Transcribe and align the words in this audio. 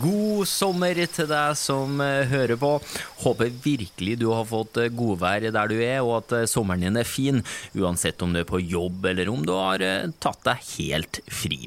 God 0.00 0.48
sommer 0.48 0.98
til 1.12 1.28
deg 1.30 1.58
som 1.58 2.00
eh, 2.02 2.24
hører 2.30 2.58
på. 2.60 2.72
Håper 3.22 3.52
virkelig 3.64 4.16
du 4.20 4.28
har 4.32 4.46
fått 4.48 4.80
eh, 4.80 4.90
godvær 4.92 5.46
der 5.54 5.70
du 5.70 5.76
er, 5.78 6.00
og 6.02 6.16
at 6.22 6.34
eh, 6.40 6.48
sommeren 6.50 6.86
din 6.86 6.98
er 7.00 7.08
fin, 7.08 7.42
uansett 7.78 8.22
om 8.24 8.34
du 8.34 8.40
er 8.42 8.48
på 8.48 8.62
jobb 8.62 9.06
eller 9.12 9.30
om 9.30 9.44
du 9.46 9.54
har 9.54 9.84
tatt 10.24 10.42
deg 10.48 10.68
helt 10.74 11.20
fri. 11.30 11.64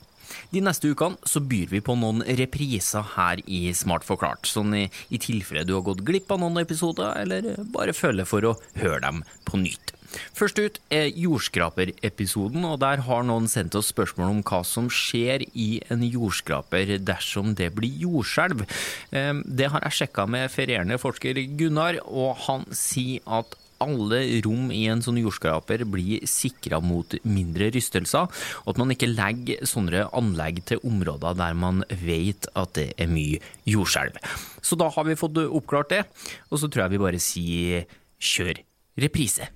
De 0.52 0.61
neste 0.63 0.91
ukene 0.91 1.20
så 1.27 1.41
byr 1.43 1.71
vi 1.71 1.84
på 1.84 1.95
noen 2.00 2.23
repriser 2.39 3.05
her 3.16 3.41
i 3.45 3.73
Smart 3.75 4.05
forklart, 4.07 4.48
sånn 4.48 4.75
i, 4.75 4.86
i 5.12 5.20
tilfelle 5.21 5.66
du 5.68 5.75
har 5.75 5.86
gått 5.88 6.05
glipp 6.07 6.32
av 6.32 6.41
noen 6.44 6.62
episoder, 6.64 7.16
eller 7.20 7.54
bare 7.73 7.96
føler 7.96 8.28
for 8.28 8.48
å 8.48 8.57
høre 8.80 9.04
dem 9.04 9.23
på 9.48 9.59
nytt. 9.64 9.96
Først 10.38 10.60
ut 10.62 10.80
er 10.94 11.10
jordskraperepisoden, 11.12 12.66
og 12.68 12.80
der 12.84 13.04
har 13.07 13.28
noen 13.28 13.50
sendt 13.52 13.76
oss 13.78 13.92
spørsmål 13.94 14.32
om 14.32 14.42
hva 14.48 14.64
som 14.68 14.89
skjer 14.94 15.46
i 15.54 15.70
en 15.94 16.06
jordskraper 16.06 16.98
dersom 17.04 17.54
det 17.57 17.71
blir 17.78 18.04
jordskjelv. 18.06 18.65
Ehm, 19.12 19.43
det 19.46 19.71
har 19.74 19.86
jeg 19.88 20.01
sjekka 20.01 20.28
med 20.29 20.51
ferierende 20.54 21.00
forsker 21.01 21.39
Gunnar, 21.60 22.01
og 22.07 22.38
han 22.48 22.68
sier 22.75 23.24
at 23.25 23.57
alle 23.84 24.21
rom 24.46 24.71
i 24.74 24.84
en 24.89 25.04
sånn 25.06 25.20
jordskraper 25.21 25.84
blir 25.89 26.26
sikra 26.29 26.79
mot 26.84 27.14
mindre 27.28 27.70
rystelser, 27.76 28.26
og 28.64 28.71
at 28.74 28.82
man 28.82 28.93
ikke 28.93 29.12
legger 29.12 29.65
sånne 29.70 30.07
anlegg 30.18 30.64
til 30.70 30.82
områder 30.87 31.37
der 31.37 31.57
man 31.57 31.84
vet 32.02 32.50
at 32.58 32.73
det 32.78 32.89
er 32.98 33.12
mye 33.12 33.42
jordskjelv. 33.70 34.17
Så 34.62 34.80
da 34.80 34.89
har 34.94 35.08
vi 35.08 35.20
fått 35.20 35.38
oppklart 35.45 35.94
det, 35.94 36.03
og 36.50 36.62
så 36.62 36.70
tror 36.70 36.88
jeg 36.88 36.95
vi 36.95 37.06
bare 37.06 37.23
sier 37.23 37.88
kjør 38.17 38.64
reprise. 39.06 39.52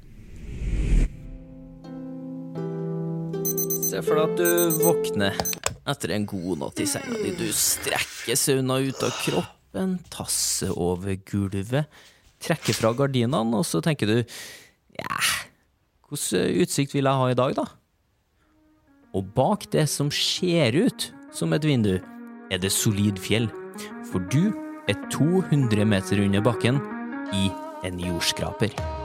Se 3.92 4.00
for 4.08 4.16
deg 4.16 4.30
at 4.30 4.38
du 4.40 4.78
våkner 4.86 5.40
etter 5.92 6.14
en 6.16 6.24
god 6.30 6.62
natt 6.62 6.78
i 6.80 6.86
senga 6.88 7.18
di. 7.20 7.34
Du 7.36 7.50
strekker 7.52 8.38
sauna 8.40 8.78
ut 8.80 9.02
av 9.04 9.12
kroppen, 9.20 9.98
tasser 10.14 10.72
over 10.80 11.18
gulvet, 11.28 11.90
trekker 12.40 12.78
fra 12.78 12.94
gardinene, 12.96 13.60
og 13.60 13.68
så 13.68 13.82
tenker 13.84 14.08
du 14.08 14.16
ja, 14.96 15.18
hvordan 16.08 16.64
utsikt 16.64 16.96
vil 16.96 17.10
jeg 17.10 17.20
ha 17.20 17.28
i 17.34 17.38
dag, 17.42 17.58
da? 17.60 17.68
Og 19.12 19.28
bak 19.36 19.68
det 19.76 19.90
som 19.92 20.08
ser 20.16 20.78
ut 20.78 21.10
som 21.36 21.52
et 21.52 21.68
vindu, 21.68 21.98
er 22.48 22.64
det 22.64 22.72
solid 22.72 23.20
fjell, 23.20 23.52
for 24.08 24.24
du 24.32 24.54
er 24.88 24.96
200 25.12 25.84
meter 25.84 26.24
under 26.24 26.48
bakken 26.48 26.80
i 27.36 27.50
en 27.84 28.00
jordskraper. 28.00 29.01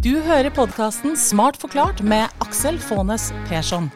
Du 0.00 0.14
hører 0.24 0.48
podkasten 0.48 1.12
Smart 1.12 1.58
forklart 1.60 1.98
med 2.00 2.30
Aksel 2.40 2.78
Faanes 2.80 3.26
Persson. 3.50 3.90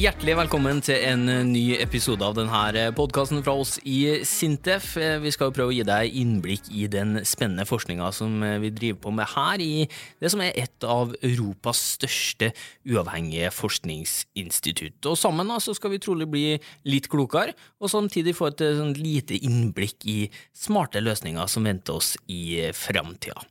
Hjertelig 0.00 0.38
velkommen 0.38 0.80
til 0.80 1.02
en 1.04 1.26
ny 1.50 1.74
episode 1.76 2.24
av 2.24 2.38
denne 2.38 2.86
podkasten 2.96 3.42
fra 3.44 3.58
oss 3.60 3.74
i 3.84 4.22
Sintef. 4.24 4.94
Vi 4.96 5.34
skal 5.36 5.52
prøve 5.52 5.74
å 5.74 5.76
gi 5.76 5.84
deg 5.84 6.16
innblikk 6.16 6.72
i 6.72 6.86
den 6.88 7.18
spennende 7.28 7.68
forskninga 7.68 8.08
som 8.16 8.40
vi 8.64 8.72
driver 8.72 9.02
på 9.04 9.14
med 9.20 9.28
her, 9.34 9.60
i 9.60 9.84
det 10.16 10.32
som 10.32 10.46
er 10.46 10.56
et 10.64 10.88
av 10.88 11.12
Europas 11.20 11.84
største 11.98 12.54
uavhengige 12.88 13.52
forskningsinstitutt. 13.52 15.12
Og 15.12 15.20
sammen 15.20 15.52
så 15.60 15.76
skal 15.76 15.92
vi 15.92 16.00
trolig 16.00 16.32
bli 16.32 16.46
litt 16.88 17.12
klokere, 17.12 17.52
og 17.76 17.92
samtidig 17.92 18.38
få 18.40 18.48
et 18.48 18.64
sånn 18.80 18.96
lite 18.96 19.36
innblikk 19.36 20.08
i 20.08 20.20
smarte 20.56 21.04
løsninger 21.04 21.52
som 21.52 21.68
venter 21.68 22.00
oss 22.00 22.14
i 22.32 22.70
framtida. 22.72 23.44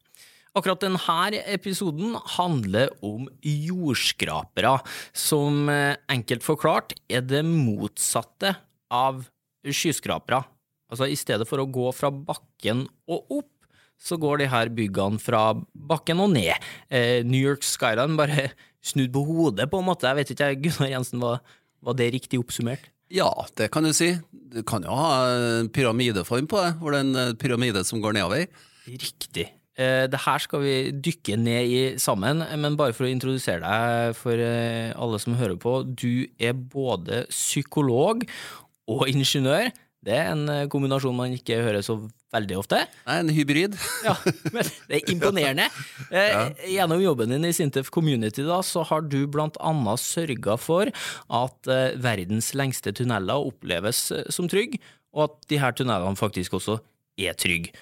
Akkurat 0.58 0.82
denne 0.82 1.42
episoden 1.46 2.16
handler 2.38 2.90
om 3.06 3.28
jordskrapere, 3.46 4.80
som 5.14 5.70
eh, 5.70 6.00
enkelt 6.10 6.46
forklart 6.46 6.96
er 7.10 7.22
det 7.22 7.44
motsatte 7.46 8.56
av 8.90 9.28
skyskrapere. 9.62 10.42
Altså, 10.90 11.06
i 11.06 11.18
stedet 11.20 11.46
for 11.46 11.62
å 11.62 11.70
gå 11.70 11.92
fra 11.94 12.10
bakken 12.10 12.88
og 13.10 13.40
opp, 13.42 13.54
så 14.00 14.16
går 14.18 14.40
de 14.42 14.48
her 14.50 14.72
byggene 14.74 15.20
fra 15.22 15.52
bakken 15.76 16.24
og 16.24 16.32
ned. 16.34 16.56
Eh, 16.90 17.20
New 17.28 17.40
York 17.40 17.66
Skyline 17.68 18.18
bare 18.18 18.50
snudd 18.82 19.12
på 19.14 19.26
hodet, 19.28 19.68
på 19.70 19.82
en 19.82 19.90
måte. 19.90 20.08
Jeg 20.08 20.22
vet 20.22 20.34
ikke, 20.34 20.54
Gunnar 20.64 20.94
Jensen, 20.96 21.22
var, 21.22 21.44
var 21.84 22.00
det 22.00 22.10
riktig 22.16 22.40
oppsummert? 22.42 22.90
Ja, 23.14 23.30
det 23.60 23.70
kan 23.74 23.86
du 23.86 23.92
si. 23.94 24.14
Du 24.32 24.64
kan 24.66 24.86
jo 24.86 24.96
ha 24.98 25.14
en 25.30 25.70
pyramideform 25.74 26.50
på 26.50 26.62
det, 26.64 26.74
hvor 26.82 26.96
det 26.96 27.04
er 27.04 27.08
en 27.08 27.22
eh, 27.28 27.38
pyramide 27.38 27.86
som 27.86 28.02
går 28.02 28.18
nedover. 28.18 28.48
Riktig. 28.90 29.50
Eh, 29.80 30.06
det 30.12 30.20
her 30.26 30.44
skal 30.44 30.64
vi 30.64 30.76
dykke 30.92 31.38
ned 31.40 31.72
i 31.72 31.82
sammen, 32.02 32.44
men 32.60 32.78
bare 32.80 32.96
for 32.96 33.08
å 33.08 33.12
introdusere 33.12 33.64
deg 33.64 34.16
for 34.20 34.36
eh, 34.36 34.92
alle 34.92 35.20
som 35.24 35.38
hører 35.40 35.60
på. 35.60 35.82
Du 35.88 36.28
er 36.36 36.58
både 36.58 37.24
psykolog 37.32 38.26
og 38.90 39.06
ingeniør. 39.08 39.72
Det 40.04 40.16
er 40.16 40.34
en 40.34 40.44
eh, 40.52 40.66
kombinasjon 40.72 41.16
man 41.16 41.36
ikke 41.36 41.62
hører 41.64 41.86
så 41.86 41.96
veldig 42.36 42.60
ofte. 42.60 42.82
Nei, 43.08 43.16
en 43.24 43.32
hybrid. 43.34 43.80
ja, 44.08 44.18
men 44.52 44.68
Det 44.90 45.00
er 45.00 45.14
imponerende. 45.16 45.70
ja. 46.12 46.44
Gjennom 46.68 47.02
jobben 47.02 47.32
din 47.34 47.48
i 47.48 47.56
Sintef 47.56 47.90
Community 47.94 48.44
da, 48.48 48.60
så 48.66 48.84
har 48.86 49.08
du 49.08 49.22
annet 49.32 50.04
sørga 50.04 50.60
for 50.60 50.92
at 50.92 51.72
verdens 52.04 52.52
lengste 52.54 52.94
tunneler 52.96 53.48
oppleves 53.48 54.10
som 54.30 54.52
trygge, 54.52 54.84
og 55.16 55.30
at 55.30 55.50
de 55.50 55.58
her 55.64 55.74
tunnelene 55.74 56.20
faktisk 56.20 56.60
også 56.60 56.78
er 57.20 57.34
trygge. 57.40 57.74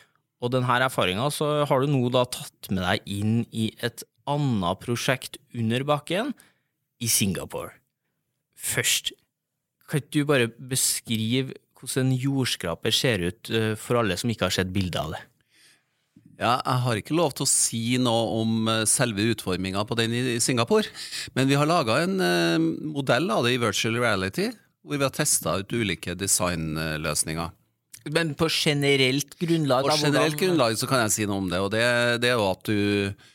Og 0.44 0.54
denne 0.54 0.80
erfaringa 0.86 1.30
så 1.34 1.66
har 1.66 1.82
du 1.82 1.90
nå 1.90 2.04
da 2.14 2.26
tatt 2.30 2.70
med 2.70 2.84
deg 2.84 3.10
inn 3.10 3.40
i 3.50 3.72
et 3.84 4.04
annet 4.30 4.84
prosjekt 4.84 5.40
under 5.56 5.86
bakken, 5.88 6.36
i 6.98 7.08
Singapore. 7.12 7.76
Først, 8.58 9.12
kan 9.90 10.02
du 10.14 10.24
bare 10.26 10.50
beskrive 10.50 11.54
hvordan 11.78 12.10
en 12.10 12.18
jordskraper 12.18 12.94
ser 12.96 13.22
ut 13.28 13.52
eh, 13.54 13.74
for 13.78 14.00
alle 14.00 14.18
som 14.18 14.32
ikke 14.34 14.48
har 14.48 14.56
sett 14.56 14.72
bilde 14.74 14.98
av 14.98 15.14
det? 15.14 15.20
Ja, 16.38 16.56
jeg 16.62 16.82
har 16.84 17.00
ikke 17.00 17.18
lov 17.18 17.34
til 17.38 17.46
å 17.46 17.50
si 17.50 17.82
noe 18.02 18.42
om 18.42 18.72
eh, 18.72 18.84
selve 18.90 19.28
utforminga 19.34 19.86
på 19.86 19.98
den 20.00 20.16
i 20.18 20.40
Singapore, 20.44 20.90
men 21.38 21.50
vi 21.50 21.58
har 21.58 21.70
laga 21.70 22.02
en 22.06 22.18
eh, 22.18 22.58
modell 22.98 23.30
av 23.34 23.46
det 23.46 23.54
i 23.56 23.62
virtual 23.62 24.02
reality, 24.02 24.50
hvor 24.82 24.98
vi 24.98 25.06
har 25.06 25.14
testa 25.14 25.60
ut 25.62 25.78
ulike 25.78 26.18
designløsninger. 26.18 27.54
Men 28.14 28.34
på 28.38 28.50
generelt 28.52 29.36
grunnlag? 29.40 29.88
På 29.88 29.98
generelt 30.00 30.40
grunnlag 30.40 30.78
så 30.80 30.90
kan 30.90 31.06
jeg 31.06 31.16
si 31.16 31.28
noe 31.30 31.42
om 31.44 31.50
det, 31.52 31.62
og 31.64 31.72
det, 31.74 31.84
det 32.24 32.32
er 32.32 32.40
jo 32.40 32.50
at 32.50 32.70
du, 32.70 33.28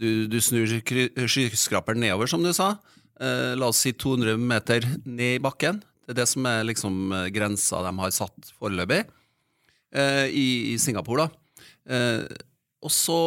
du, 0.00 0.08
du 0.30 0.38
snur 0.44 0.68
skyskraperen 0.70 2.02
nedover, 2.02 2.30
som 2.30 2.44
du 2.44 2.52
sa. 2.56 2.74
Eh, 3.18 3.54
la 3.58 3.70
oss 3.70 3.82
si 3.82 3.94
200 3.96 4.38
meter 4.38 4.86
ned 5.04 5.38
i 5.38 5.42
bakken. 5.42 5.80
Det 6.06 6.14
er 6.14 6.20
det 6.20 6.28
som 6.30 6.46
er 6.48 6.66
liksom 6.68 7.12
eh, 7.12 7.28
grensa 7.34 7.82
de 7.84 7.92
har 7.98 8.14
satt 8.14 8.52
foreløpig 8.56 9.02
eh, 9.02 10.26
i, 10.30 10.48
i, 10.72 10.76
Singapore. 10.80 11.26
da. 11.26 11.64
Eh, 11.94 12.44
og 12.84 12.94
så 12.94 13.18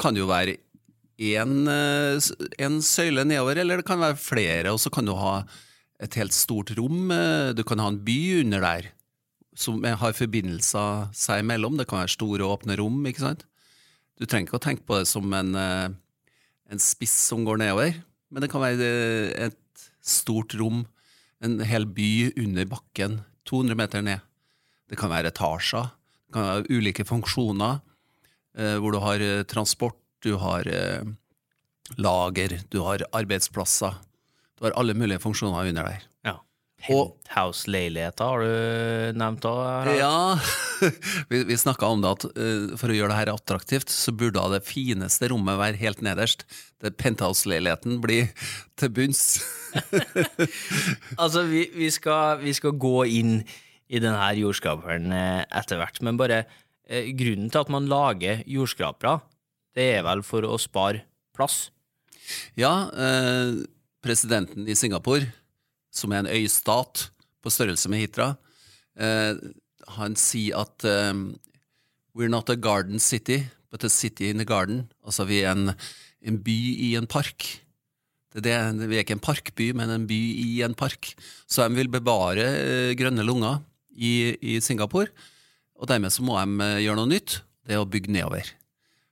kan 0.00 0.14
det 0.14 0.22
jo 0.22 0.28
være 0.28 0.58
én 1.18 1.64
eh, 1.72 2.78
søyle 2.84 3.24
nedover, 3.26 3.58
eller 3.58 3.80
det 3.80 3.88
kan 3.88 4.02
være 4.02 4.20
flere, 4.20 4.70
og 4.74 4.78
så 4.82 4.92
kan 4.92 5.08
du 5.08 5.16
ha 5.18 5.40
et 5.98 6.14
helt 6.20 6.36
stort 6.36 6.74
rom. 6.78 7.10
Eh, 7.10 7.54
du 7.56 7.64
kan 7.66 7.80
ha 7.82 7.88
en 7.90 8.02
by 8.04 8.20
under 8.44 8.62
der 8.62 8.92
som 9.58 9.82
har 9.82 10.14
forbindelser 10.16 11.08
seg 11.16 11.42
imellom. 11.42 11.78
Det 11.78 11.88
kan 11.90 12.02
være 12.02 12.14
store, 12.14 12.46
åpne 12.46 12.78
rom. 12.78 13.00
ikke 13.10 13.24
sant? 13.24 13.44
Du 14.18 14.26
trenger 14.26 14.48
ikke 14.48 14.58
å 14.58 14.62
tenke 14.62 14.86
på 14.86 14.98
det 14.98 15.08
som 15.10 15.32
en, 15.34 15.54
eh, 15.54 15.88
en 16.70 16.82
spiss 16.82 17.14
som 17.30 17.44
går 17.46 17.58
nedover, 17.58 17.94
men 18.30 18.42
det 18.42 18.50
kan 18.50 18.62
være 18.62 18.86
eh, 18.86 19.46
et 19.48 19.88
stort 20.02 20.54
rom, 20.58 20.86
en 21.42 21.60
hel 21.60 21.86
by 21.86 22.32
under 22.36 22.66
bakken, 22.66 23.20
200 23.46 23.78
meter 23.78 24.02
ned. 24.02 24.20
Det 24.90 24.98
kan 24.98 25.10
være 25.10 25.30
etasjer, 25.30 25.90
det 26.26 26.34
kan 26.34 26.48
være 26.48 26.74
ulike 26.74 27.06
funksjoner, 27.06 27.80
eh, 28.58 28.76
hvor 28.78 28.92
du 28.94 28.98
har 28.98 29.22
transport, 29.46 29.98
du 30.22 30.34
har 30.42 30.66
lager, 31.96 32.58
du 32.70 32.80
har 32.82 33.04
arbeidsplasser. 33.14 33.94
Du 34.58 34.66
har 34.66 34.74
alle 34.74 34.96
mulige 34.98 35.22
funksjoner 35.22 35.70
under 35.70 35.86
der. 35.86 36.02
Penthouse-leiligheter 36.78 38.28
har 38.28 38.42
du 38.44 39.18
nevnt 39.18 39.46
òg? 39.50 39.88
Ja, 39.98 40.38
vi, 41.30 41.40
vi 41.48 41.56
snakka 41.58 41.88
om 41.90 42.04
det 42.04 42.12
at 42.14 42.26
uh, 42.30 42.76
for 42.78 42.92
å 42.92 42.96
gjøre 42.96 43.10
det 43.12 43.18
her 43.18 43.32
attraktivt, 43.32 43.90
så 43.90 44.14
burde 44.14 44.44
det 44.54 44.62
fineste 44.66 45.30
rommet 45.32 45.58
være 45.58 45.80
helt 45.80 46.02
nederst. 46.06 46.46
Penthouse-leiligheten 46.78 47.98
blir 48.04 48.30
til 48.78 48.92
bunns. 48.94 49.40
altså, 51.22 51.42
vi, 51.50 51.66
vi, 51.74 51.90
skal, 51.94 52.38
vi, 52.44 52.54
skal, 52.56 52.78
gå 52.78 53.02
inn 53.10 53.40
i 53.88 54.00
denne 54.00 54.30
jordskaperen 54.38 55.10
eh, 55.16 55.42
etter 55.58 55.80
hvert, 55.80 55.98
men 56.06 56.20
bare 56.20 56.44
uh, 56.46 57.10
grunnen 57.18 57.50
til 57.50 57.64
at 57.64 57.74
man 57.74 57.90
lager 57.90 58.44
jordskrapere, 58.46 59.18
det 59.74 59.90
er 59.98 60.06
vel 60.06 60.22
for 60.26 60.46
å 60.46 60.60
spare 60.62 61.02
plass? 61.36 61.72
Ja, 62.58 62.86
uh, 62.94 63.66
presidenten 64.04 64.68
i 64.70 64.78
Singapore 64.78 65.26
som 65.98 66.14
er 66.14 66.24
en 66.24 66.32
øystat 66.38 67.08
på 67.42 67.52
størrelse 67.52 67.90
med 67.90 68.04
Hitra, 68.04 68.32
eh, 68.98 69.38
han 69.98 70.18
sier 70.20 70.64
at 70.64 70.86
eh, 70.86 71.14
We're 72.18 72.32
not 72.32 72.50
a 72.50 72.56
garden 72.56 72.98
city, 72.98 73.44
but 73.70 73.84
a 73.84 73.88
city 73.88 74.30
in 74.32 74.40
a 74.40 74.44
garden. 74.44 74.88
Altså 75.06 75.26
vi 75.28 75.42
er 75.44 75.52
en, 75.52 75.74
en 76.22 76.38
by 76.42 76.58
i 76.82 76.94
en 76.98 77.06
park. 77.06 77.46
Det 78.34 78.42
er 78.52 78.72
det, 78.74 78.88
vi 78.90 78.98
er 78.98 79.04
ikke 79.04 79.16
en 79.16 79.24
parkby, 79.24 79.70
men 79.76 79.90
en 79.92 80.06
by 80.08 80.18
i 80.18 80.60
en 80.66 80.74
park. 80.76 81.12
Så 81.46 81.64
de 81.64 81.78
vil 81.78 81.90
bevare 81.92 82.44
eh, 82.44 82.94
grønne 82.98 83.24
lunger 83.26 83.62
i, 83.94 84.34
i 84.40 84.58
Singapore, 84.64 85.12
og 85.78 85.88
dermed 85.90 86.12
så 86.14 86.24
må 86.26 86.36
de 86.38 86.66
eh, 86.66 86.82
gjøre 86.84 87.00
noe 87.00 87.12
nytt. 87.14 87.40
Det 87.66 87.76
er 87.76 87.82
å 87.82 87.88
bygge 87.88 88.12
nedover. 88.12 88.50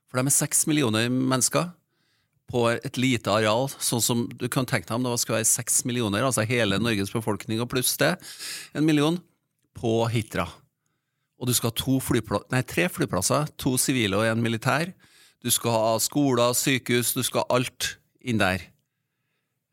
For 0.07 0.19
de 0.19 0.29
er 0.29 0.35
seks 0.35 0.65
millioner 0.69 1.09
mennesker 1.09 1.71
på 2.47 2.63
et 2.71 2.99
lite 2.99 3.31
areal, 3.31 3.67
sånn 3.67 4.03
som 4.03 4.23
du 4.39 4.47
kan 4.51 4.67
tenke 4.67 4.87
deg 4.87 4.95
om 4.95 5.03
det 5.03 5.17
skulle 5.19 5.41
være 5.41 5.49
seks 5.49 5.81
millioner, 5.87 6.23
altså 6.23 6.45
hele 6.47 6.79
Norges 6.79 7.11
befolkning 7.11 7.59
og 7.63 7.69
pluss 7.73 7.97
det, 7.99 8.13
en 8.77 8.87
million, 8.87 9.19
på 9.77 9.99
Hitra. 10.09 10.47
Og 11.37 11.49
du 11.49 11.53
skal 11.53 11.69
ha 11.69 11.77
to 11.77 11.99
flypla 12.01 12.41
nei, 12.53 12.63
tre 12.65 12.87
flyplasser, 12.89 13.51
to 13.61 13.75
sivile 13.77 14.17
og 14.17 14.25
en 14.25 14.41
militær. 14.41 14.89
Du 15.43 15.51
skal 15.53 15.75
ha 15.75 15.91
skoler, 16.01 16.55
sykehus, 16.57 17.13
du 17.13 17.21
skal 17.25 17.43
ha 17.43 17.59
alt 17.59 17.97
inn 18.25 18.41
der. 18.41 18.63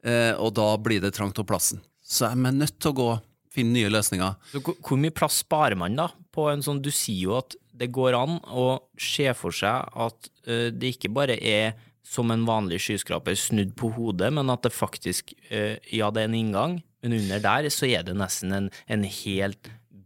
Eh, 0.05 0.35
og 0.37 0.53
da 0.59 0.75
blir 0.77 1.01
det 1.01 1.15
trangt 1.17 1.41
om 1.41 1.49
plassen. 1.49 1.81
Så 2.05 2.27
jeg 2.27 2.37
er 2.37 2.59
nødt 2.59 2.77
til 2.77 2.93
å 2.93 2.99
gå 2.99 3.09
finne 3.55 3.79
nye 3.79 3.93
løsninger. 3.93 4.37
Så 4.53 4.63
hvor 4.65 5.01
mye 5.01 5.15
plass 5.15 5.41
sparer 5.45 5.79
man 5.79 5.97
da 5.99 6.11
på 6.35 6.49
en 6.51 6.65
sånn 6.65 6.83
Du 6.83 6.91
sier 6.95 7.29
jo 7.29 7.37
at 7.39 7.55
det 7.75 7.91
går 7.95 8.17
an 8.19 8.39
å 8.51 8.67
se 9.01 9.27
for 9.39 9.55
seg 9.55 9.89
at 10.05 10.29
uh, 10.47 10.69
det 10.75 10.95
ikke 10.95 11.13
bare 11.15 11.39
er 11.39 11.75
som 12.05 12.31
en 12.35 12.45
vanlig 12.47 12.79
skyskraper 12.85 13.37
snudd 13.39 13.73
på 13.81 13.89
hodet, 13.97 14.29
men 14.37 14.51
at 14.53 14.63
det 14.67 14.75
faktisk 14.77 15.33
eh, 15.51 15.79
Ja, 15.95 16.11
det 16.13 16.25
er 16.25 16.29
en 16.31 16.37
inngang, 16.39 16.77
men 17.03 17.17
under 17.17 17.41
der 17.41 17.71
så 17.73 17.89
er 17.89 18.05
det 18.07 18.15
nesten 18.21 18.53
en, 18.53 18.69
en 18.93 19.05
hel 19.09 19.57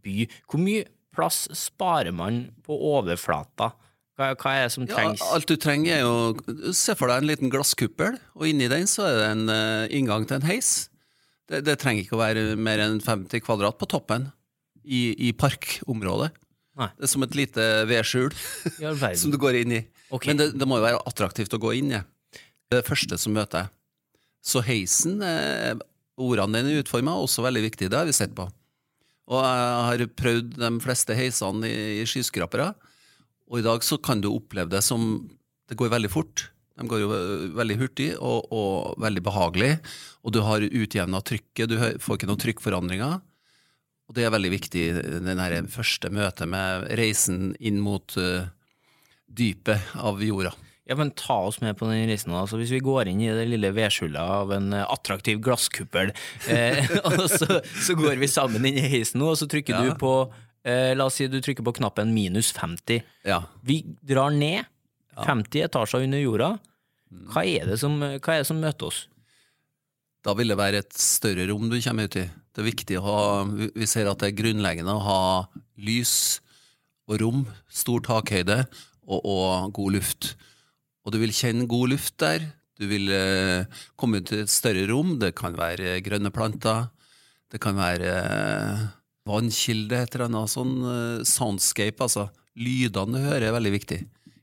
by. 0.03 0.25
Hvor 0.47 0.61
mye 0.63 0.85
plass 1.15 1.45
sparer 1.57 2.13
man 2.15 2.45
på 2.63 2.75
overflata? 2.93 3.73
Hva, 4.19 4.33
hva 4.35 4.51
er 4.57 4.65
det 4.67 4.73
som 4.75 4.87
Ja, 4.87 4.95
trengs? 4.97 5.21
alt 5.31 5.47
du 5.47 5.55
trenger 5.59 5.95
er 5.95 6.01
jo 6.03 6.73
Se 6.75 6.95
for 6.99 7.07
deg 7.11 7.21
en 7.21 7.29
liten 7.29 7.51
glasskuppel, 7.51 8.17
og 8.35 8.47
inni 8.47 8.67
den 8.71 8.87
så 8.91 9.05
er 9.07 9.19
det 9.19 9.27
en 9.33 9.45
eh, 9.53 9.93
inngang 9.99 10.27
til 10.27 10.39
en 10.41 10.47
heis. 10.49 10.89
Det, 11.49 11.63
det 11.67 11.77
trenger 11.81 12.03
ikke 12.03 12.17
å 12.17 12.23
være 12.23 12.43
mer 12.59 12.83
enn 12.83 12.99
50 13.03 13.41
kvadrat 13.43 13.79
på 13.79 13.87
toppen 13.89 14.27
i, 14.83 15.15
i 15.29 15.31
parkområdet. 15.35 16.31
Nei. 16.79 16.87
Det 16.95 17.07
er 17.07 17.11
som 17.11 17.25
et 17.25 17.35
lite 17.35 17.65
vedskjul 17.89 18.31
som 19.21 19.33
du 19.33 19.37
går 19.41 19.59
inn 19.61 19.75
i. 19.79 19.81
Okay. 20.09 20.31
Men 20.31 20.39
det, 20.39 20.47
det 20.59 20.67
må 20.69 20.79
jo 20.79 20.85
være 20.85 21.01
attraktivt 21.09 21.53
å 21.55 21.61
gå 21.61 21.73
inn 21.81 21.91
i. 21.97 22.01
Det 22.69 22.77
er 22.77 22.81
det 22.81 22.89
første 22.89 23.17
som 23.19 23.35
møter 23.35 23.65
jeg. 23.65 23.73
Så 24.49 24.61
heisen, 24.63 25.19
eh, 25.25 25.73
ordene 26.19 26.61
den 26.61 26.71
er 26.71 26.83
utforma, 26.83 27.17
er 27.17 27.25
også 27.25 27.43
veldig 27.43 27.65
viktig. 27.67 27.89
Det 27.91 27.99
har 27.99 28.07
vi 28.07 28.15
sett 28.15 28.35
på. 28.37 28.47
Og 29.29 29.41
jeg 29.43 29.81
har 29.89 30.05
prøvd 30.17 30.55
de 30.57 30.69
fleste 30.81 31.17
heisene 31.17 31.67
i, 31.69 31.81
i 32.01 32.05
skyskrapere, 32.09 32.71
og 33.49 33.59
i 33.59 33.65
dag 33.65 33.83
så 33.85 33.99
kan 34.01 34.21
du 34.21 34.31
oppleve 34.31 34.71
det 34.71 34.81
som 34.85 35.27
Det 35.69 35.77
går 35.77 35.91
veldig 35.93 36.09
fort. 36.09 36.47
De 36.79 36.87
går 36.89 37.01
jo 37.03 37.09
eh, 37.13 37.49
veldig 37.53 37.75
hurtig 37.77 38.07
og, 38.17 38.47
og 38.49 38.95
veldig 39.03 39.21
behagelig, 39.21 39.75
og 40.25 40.33
du 40.33 40.39
har 40.41 40.63
utjevna 40.65 41.21
trykket, 41.21 41.69
du 41.69 41.75
får 42.01 42.17
ikke 42.17 42.29
noen 42.29 42.41
trykkforandringer. 42.41 43.19
Og 44.09 44.15
det 44.17 44.25
er 44.25 44.33
veldig 44.33 44.49
viktig, 44.55 44.83
den 45.21 45.37
her 45.41 45.53
første 45.69 46.09
møtet 46.09 46.49
med 46.49 46.87
reisen 46.97 47.51
inn 47.61 47.77
mot 47.85 48.15
uh, 48.17 48.47
dypet 49.29 49.93
av 50.01 50.23
jorda. 50.25 50.55
Ja, 50.89 50.95
men 50.97 51.11
Ta 51.13 51.35
oss 51.45 51.59
med 51.61 51.77
på 51.77 51.85
den 51.85 52.07
reisen. 52.09 52.33
Altså, 52.33 52.57
hvis 52.57 52.71
vi 52.73 52.79
går 52.81 53.11
inn 53.11 53.19
i 53.21 53.29
det 53.29 53.45
lille 53.51 53.69
vedskjulet 53.77 54.17
av 54.17 54.49
en 54.55 54.71
eh, 54.73 54.85
attraktiv 54.89 55.37
glasskuppel, 55.45 56.09
eh, 56.49 56.79
og 57.11 57.27
så, 57.29 57.59
så 57.61 57.93
går 57.99 58.17
vi 58.17 58.29
sammen 58.31 58.65
inn 58.65 58.79
i 58.81 58.87
heisen 58.95 59.21
og 59.21 59.35
så 59.37 59.45
trykker 59.51 59.77
Ja. 59.77 59.83
du 59.85 59.99
på 60.01 60.13
eh, 60.65 60.95
La 60.97 61.05
oss 61.05 61.19
si 61.21 61.27
du 61.29 61.37
trykker 61.45 61.61
på 61.67 61.75
knappen 61.77 62.09
minus 62.15 62.49
50. 62.57 63.03
Ja. 63.29 63.43
Vi 63.61 63.83
drar 64.01 64.33
ned 64.33 64.65
50 65.19 65.67
etasjer 65.67 66.07
under 66.07 66.23
jorda. 66.25 66.49
Hva 67.35 67.45
er 67.45 67.69
det 67.69 67.77
som, 67.83 67.99
hva 68.01 68.33
er 68.33 68.41
det 68.41 68.49
som 68.49 68.57
møter 68.61 68.89
oss? 68.89 69.03
Da 70.25 70.33
vil 70.41 70.49
det 70.49 70.57
være 70.57 70.81
et 70.81 70.97
større 70.97 71.45
rom 71.53 71.69
du 71.69 71.77
kommer 71.85 72.09
ut 72.09 72.17
i. 72.17 72.25
Det 72.53 72.63
er 72.63 72.69
viktig 72.71 72.99
å 72.99 73.05
ha 73.05 73.19
Vi 73.47 73.87
ser 73.89 74.09
at 74.09 74.21
det 74.21 74.31
er 74.31 74.39
grunnleggende 74.39 74.95
å 74.95 75.03
ha 75.05 75.23
lys 75.79 76.13
og 77.09 77.19
rom, 77.21 77.41
stor 77.71 78.03
takhøyde 78.05 78.61
og, 79.09 79.19
og 79.23 79.73
god 79.73 79.97
luft. 79.97 80.33
Og 81.05 81.13
du 81.15 81.19
vil 81.21 81.33
kjenne 81.33 81.69
god 81.69 81.95
luft 81.95 82.17
der. 82.21 82.45
Du 82.79 82.85
vil 82.87 83.09
eh, 83.11 83.65
komme 83.99 84.21
ut 84.21 84.29
til 84.29 84.43
et 84.43 84.53
større 84.53 84.85
rom. 84.91 85.17
Det 85.21 85.33
kan 85.37 85.57
være 85.57 85.97
grønne 86.05 86.31
planter. 86.31 86.87
Det 87.49 87.61
kan 87.63 87.77
være 87.79 88.11
eh, 88.13 88.83
vannkilde, 89.29 90.03
et 90.03 90.15
eller 90.15 90.29
annet 90.29 90.53
sånn 90.53 90.75
eh, 90.85 91.23
soundscape, 91.27 92.05
altså. 92.05 92.29
Lydene 92.59 93.15
du 93.15 93.23
hører 93.23 93.47
er 93.49 93.55
veldig 93.55 93.71
viktig 93.77 93.99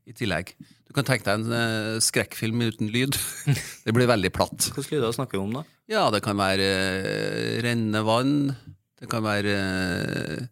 i 0.09 0.15
tillegg. 0.17 0.55
Du 0.97 1.03
kan 1.03 1.11
tenke 1.11 1.27
deg 1.27 1.43
en 1.43 1.53
eh, 1.53 1.95
skrekkfilm 2.01 2.63
uten 2.65 2.89
lyd. 2.89 3.19
det 3.85 3.93
blir 3.93 4.09
veldig 4.09 4.31
platt. 4.33 4.71
Hvilke 4.73 4.95
lyder 4.95 5.13
snakker 5.13 5.37
vi 5.37 5.43
om 5.43 5.51
da? 5.53 5.61
Ja, 5.93 6.07
det 6.09 6.23
kan 6.25 6.39
være 6.41 6.69
uh, 7.05 7.51
rennende 7.67 8.01
vann. 8.01 8.39
Det 8.97 9.05
kan 9.13 9.21
være 9.21 9.57
uh, 9.61 10.47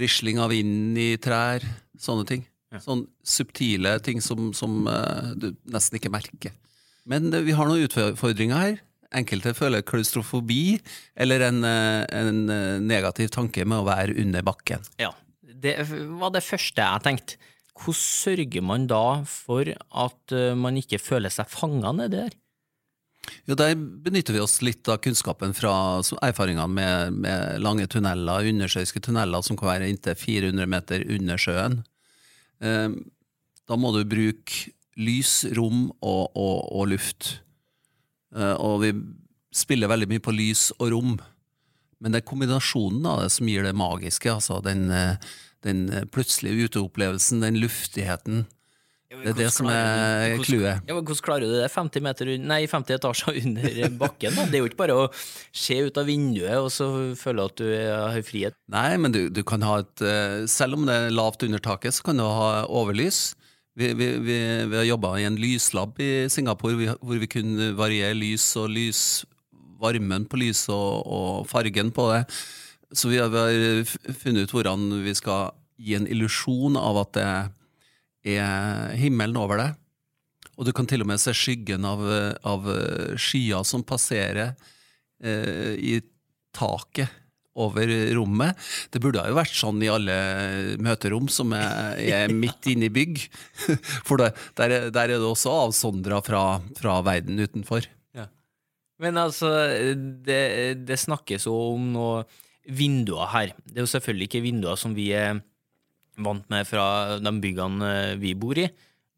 risling 0.00 0.40
av 0.40 0.54
vind 0.54 0.96
i 0.96 1.10
trær. 1.20 1.66
Sånne 2.00 2.24
ting. 2.30 2.46
Ja. 2.72 2.80
Sånne 2.80 3.12
subtile 3.20 3.92
ting 4.06 4.24
som, 4.24 4.54
som 4.56 4.88
uh, 4.88 5.36
du 5.36 5.50
nesten 5.68 6.00
ikke 6.00 6.14
merker. 6.16 6.56
Men 7.04 7.28
vi 7.28 7.52
har 7.52 7.68
noen 7.68 7.84
utfordringer 7.84 8.64
her. 8.64 8.80
Enkelte 9.20 9.52
føler 9.52 9.84
klaustrofobi 9.84 10.78
eller 11.12 11.44
en, 11.50 11.60
en 11.68 12.40
negativ 12.88 13.28
tanke 13.36 13.68
med 13.68 13.82
å 13.84 13.88
være 13.92 14.16
under 14.24 14.48
bakken. 14.48 14.88
Ja, 14.96 15.12
det 15.44 15.76
var 16.16 16.32
det 16.32 16.46
første 16.48 16.88
jeg 16.88 17.04
tenkte. 17.04 17.36
Hvordan 17.78 18.02
sørger 18.02 18.64
man 18.64 18.86
da 18.90 19.22
for 19.28 19.68
at 19.70 20.34
eh, 20.34 20.54
man 20.58 20.78
ikke 20.80 21.00
føler 21.00 21.32
seg 21.32 21.50
fanga 21.52 21.92
nedi 21.94 22.18
der? 22.18 22.36
Jo, 23.46 23.54
Der 23.54 23.74
benytter 23.76 24.34
vi 24.34 24.40
oss 24.40 24.58
litt 24.64 24.88
av 24.88 25.00
kunnskapen 25.04 25.52
fra 25.56 26.00
erfaringene 26.24 26.68
med, 26.72 27.20
med 27.24 27.60
lange 27.62 27.86
tunneler, 27.90 28.48
undersjøiske 28.50 29.02
tunneler 29.04 29.44
som 29.44 29.58
kan 29.58 29.72
være 29.74 29.90
inntil 29.92 30.16
400 30.16 30.70
meter 30.70 31.04
under 31.12 31.40
sjøen. 31.40 31.80
Eh, 32.64 32.90
da 33.68 33.76
må 33.76 33.92
du 33.94 34.02
bruke 34.08 34.72
lys, 34.98 35.44
rom 35.54 35.88
og, 36.00 36.34
og, 36.34 36.56
og 36.74 36.88
luft. 36.94 37.36
Eh, 38.34 38.54
og 38.56 38.82
vi 38.82 38.94
spiller 39.54 39.90
veldig 39.90 40.08
mye 40.10 40.24
på 40.24 40.34
lys 40.34 40.70
og 40.78 40.90
rom. 40.94 41.18
Men 41.98 42.14
det 42.14 42.22
er 42.22 42.30
kombinasjonen 42.30 43.06
av 43.10 43.22
det 43.24 43.30
som 43.34 43.48
gir 43.50 43.66
det 43.66 43.76
magiske. 43.76 44.30
altså 44.32 44.60
Den, 44.64 44.88
eh, 44.90 45.30
den 45.66 45.88
plutselige 46.14 46.68
uteopplevelsen, 46.68 47.42
den 47.42 47.58
luftigheten. 47.62 48.46
Det 49.08 49.30
er 49.30 49.36
det 49.38 49.48
som 49.54 49.66
er 49.72 50.34
clouet. 50.44 50.82
Ja, 50.84 50.92
hvordan 50.92 51.20
klarer 51.24 51.46
du 51.48 51.54
det? 51.56 51.70
50, 51.72 52.02
meter, 52.04 52.30
nei, 52.44 52.58
50 52.68 52.98
etasjer 52.98 53.38
under 53.42 53.94
bakken? 54.02 54.36
Da? 54.36 54.44
Det 54.44 54.58
er 54.58 54.62
jo 54.62 54.68
ikke 54.68 54.82
bare 54.82 54.98
å 55.00 55.06
se 55.56 55.78
ut 55.86 55.96
av 55.96 56.10
vinduet 56.10 56.60
og 56.60 56.68
så 56.74 56.88
føle 57.16 57.46
at 57.48 57.56
du 57.56 57.70
har 57.72 58.20
frihet. 58.26 58.58
Nei, 58.68 58.90
men 59.00 59.14
du, 59.14 59.22
du 59.32 59.40
kan 59.48 59.64
ha 59.64 59.78
et 59.80 60.04
eh, 60.04 60.44
Selv 60.50 60.76
om 60.76 60.84
det 60.84 60.98
er 61.06 61.16
lavt 61.16 61.46
under 61.46 61.62
taket, 61.64 61.96
så 61.96 62.04
kan 62.10 62.20
du 62.20 62.26
ha 62.26 62.66
overlys. 62.68 63.32
Vi, 63.78 63.94
vi, 63.96 64.10
vi, 64.20 64.38
vi 64.68 64.76
har 64.76 64.84
jobba 64.90 65.14
i 65.16 65.24
en 65.24 65.40
lyslab 65.40 65.96
i 66.04 66.28
Singapore 66.28 66.98
hvor 67.00 67.20
vi 67.22 67.30
kunne 67.30 67.72
variere 67.78 68.16
lys 68.18 68.50
og 68.60 68.68
lys, 68.74 69.02
varmen 69.80 70.28
på 70.28 70.40
lyset 70.42 70.74
og, 70.74 71.08
og 71.08 71.48
fargen 71.48 71.94
på 71.96 72.10
det. 72.12 72.24
Så 72.94 73.10
vi 73.12 73.18
har, 73.20 73.32
funnet 74.16 74.46
ut 74.48 74.54
hvordan 74.56 74.86
vi 75.04 75.12
skal 75.18 75.50
gi 75.78 75.94
en 75.98 76.08
illusjon 76.08 76.78
av 76.80 77.02
at 77.02 77.12
det 77.18 77.26
er 78.38 78.94
himmelen 78.98 79.36
over 79.40 79.60
det. 79.60 79.68
Og 80.58 80.66
du 80.66 80.72
kan 80.74 80.88
til 80.90 81.04
og 81.04 81.10
med 81.10 81.20
se 81.22 81.34
skyggen 81.36 81.84
av, 81.86 82.00
av 82.48 82.64
skyer 83.20 83.62
som 83.68 83.84
passerer 83.86 84.54
eh, 85.22 85.74
i 85.78 85.92
taket 86.56 87.12
over 87.58 87.90
rommet. 88.14 88.58
Det 88.94 89.00
burde 89.02 89.22
jo 89.26 89.36
vært 89.38 89.54
sånn 89.58 89.80
i 89.82 89.90
alle 89.90 90.16
møterom 90.82 91.26
som 91.30 91.52
er, 91.58 91.94
er 91.98 92.34
midt 92.42 92.66
inne 92.72 92.86
i 92.88 92.92
bygg. 92.94 93.22
For 94.08 94.18
det, 94.22 94.32
der, 94.58 94.74
er- 94.80 94.90
der 94.94 95.12
er 95.12 95.14
det 95.18 95.26
også 95.30 95.54
avsondra 95.68 96.20
fra, 96.26 96.42
fra 96.78 96.98
verden 97.06 97.38
utenfor. 97.42 97.86
Men 98.98 99.14
altså, 99.22 99.46
det, 100.26 100.42
det 100.88 100.96
snakkes 100.98 101.44
jo 101.46 101.54
om 101.76 101.84
noen 101.94 102.24
vinduer 102.68 103.30
her. 103.32 103.52
Det 103.66 103.80
er 103.80 103.86
jo 103.86 103.92
selvfølgelig 103.94 104.28
ikke 104.30 104.44
vinduer 104.44 104.76
som 104.80 104.94
vi 104.96 105.10
er 105.16 105.40
vant 106.18 106.48
med 106.50 106.66
fra 106.68 107.18
de 107.22 107.32
byggene 107.42 107.92
vi 108.20 108.34
bor 108.38 108.58
i, 108.58 108.68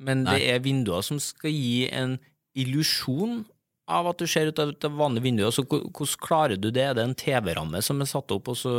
men 0.01 0.25
det 0.29 0.43
er 0.53 0.61
vinduer 0.65 1.03
som 1.05 1.19
skal 1.21 1.53
gi 1.53 1.89
en 1.93 2.19
illusjon 2.57 3.43
av 3.91 4.07
at 4.07 4.21
du 4.23 4.27
ser 4.31 4.47
ut 4.53 4.59
av 4.63 4.71
et 4.71 4.85
vanlig 4.95 5.23
vindu. 5.25 5.41
Altså, 5.43 5.65
hvordan 5.67 6.21
klarer 6.23 6.61
du 6.63 6.69
det? 6.71 6.85
Er 6.85 6.95
det 6.95 7.03
en 7.03 7.15
TV-ramme 7.19 7.81
som 7.83 7.99
er 8.05 8.07
satt 8.07 8.31
opp, 8.31 8.47
og 8.53 8.55
så 8.61 8.71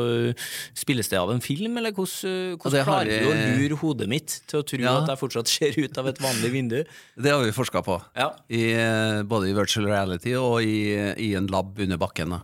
spilles 0.78 1.10
det 1.12 1.20
av 1.20 1.34
en 1.34 1.44
film, 1.44 1.76
eller 1.82 1.92
hvordan, 1.92 2.56
hvordan 2.62 2.86
klarer 2.88 3.12
har 3.12 3.26
du 3.26 3.28
å 3.28 3.58
lure 3.60 3.80
hodet 3.82 4.08
mitt 4.08 4.38
til 4.48 4.62
å 4.62 4.64
tro 4.64 4.80
Ja. 4.80 4.94
at 5.02 5.12
jeg 5.12 5.20
fortsatt 5.20 5.52
ser 5.52 5.76
ut 5.82 6.00
av 6.00 6.08
et 6.14 6.22
vanlig 6.24 6.54
vindu? 6.54 6.78
Det 7.20 7.34
har 7.34 7.44
vi 7.44 7.52
forska 7.52 7.84
på. 7.84 8.00
Ja. 8.16 8.30
I, 8.48 8.64
eh, 8.72 9.20
både 9.28 9.52
i 9.52 9.58
virtual 9.58 9.90
reality 9.92 10.34
og 10.40 10.64
i, 10.64 10.96
i 11.20 11.34
en 11.36 11.52
lab 11.52 11.76
under 11.78 12.00
bakken. 12.00 12.40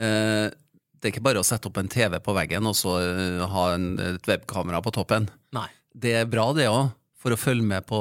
Eh, 0.00 0.50
det 1.04 1.10
er 1.10 1.12
ikke 1.12 1.26
bare 1.26 1.42
å 1.42 1.44
sette 1.44 1.68
opp 1.68 1.76
en 1.76 1.90
TV 1.92 2.16
på 2.24 2.32
veggen 2.32 2.64
og 2.64 2.76
så 2.78 2.96
eh, 3.02 3.44
ha 3.52 3.64
en, 3.76 3.90
et 4.16 4.28
webkamera 4.30 4.80
på 4.80 4.94
toppen. 4.96 5.28
Nei. 5.52 5.68
Det 5.92 6.14
er 6.22 6.30
bra, 6.30 6.48
det 6.56 6.70
òg, 6.72 6.94
for 7.20 7.36
å 7.36 7.38
følge 7.38 7.68
med 7.68 7.84
på 7.86 8.00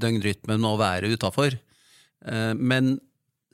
døgnrytmen 0.00 0.64
og 0.66 0.80
været 0.80 1.12
utafor. 1.12 1.54
Men 2.58 2.96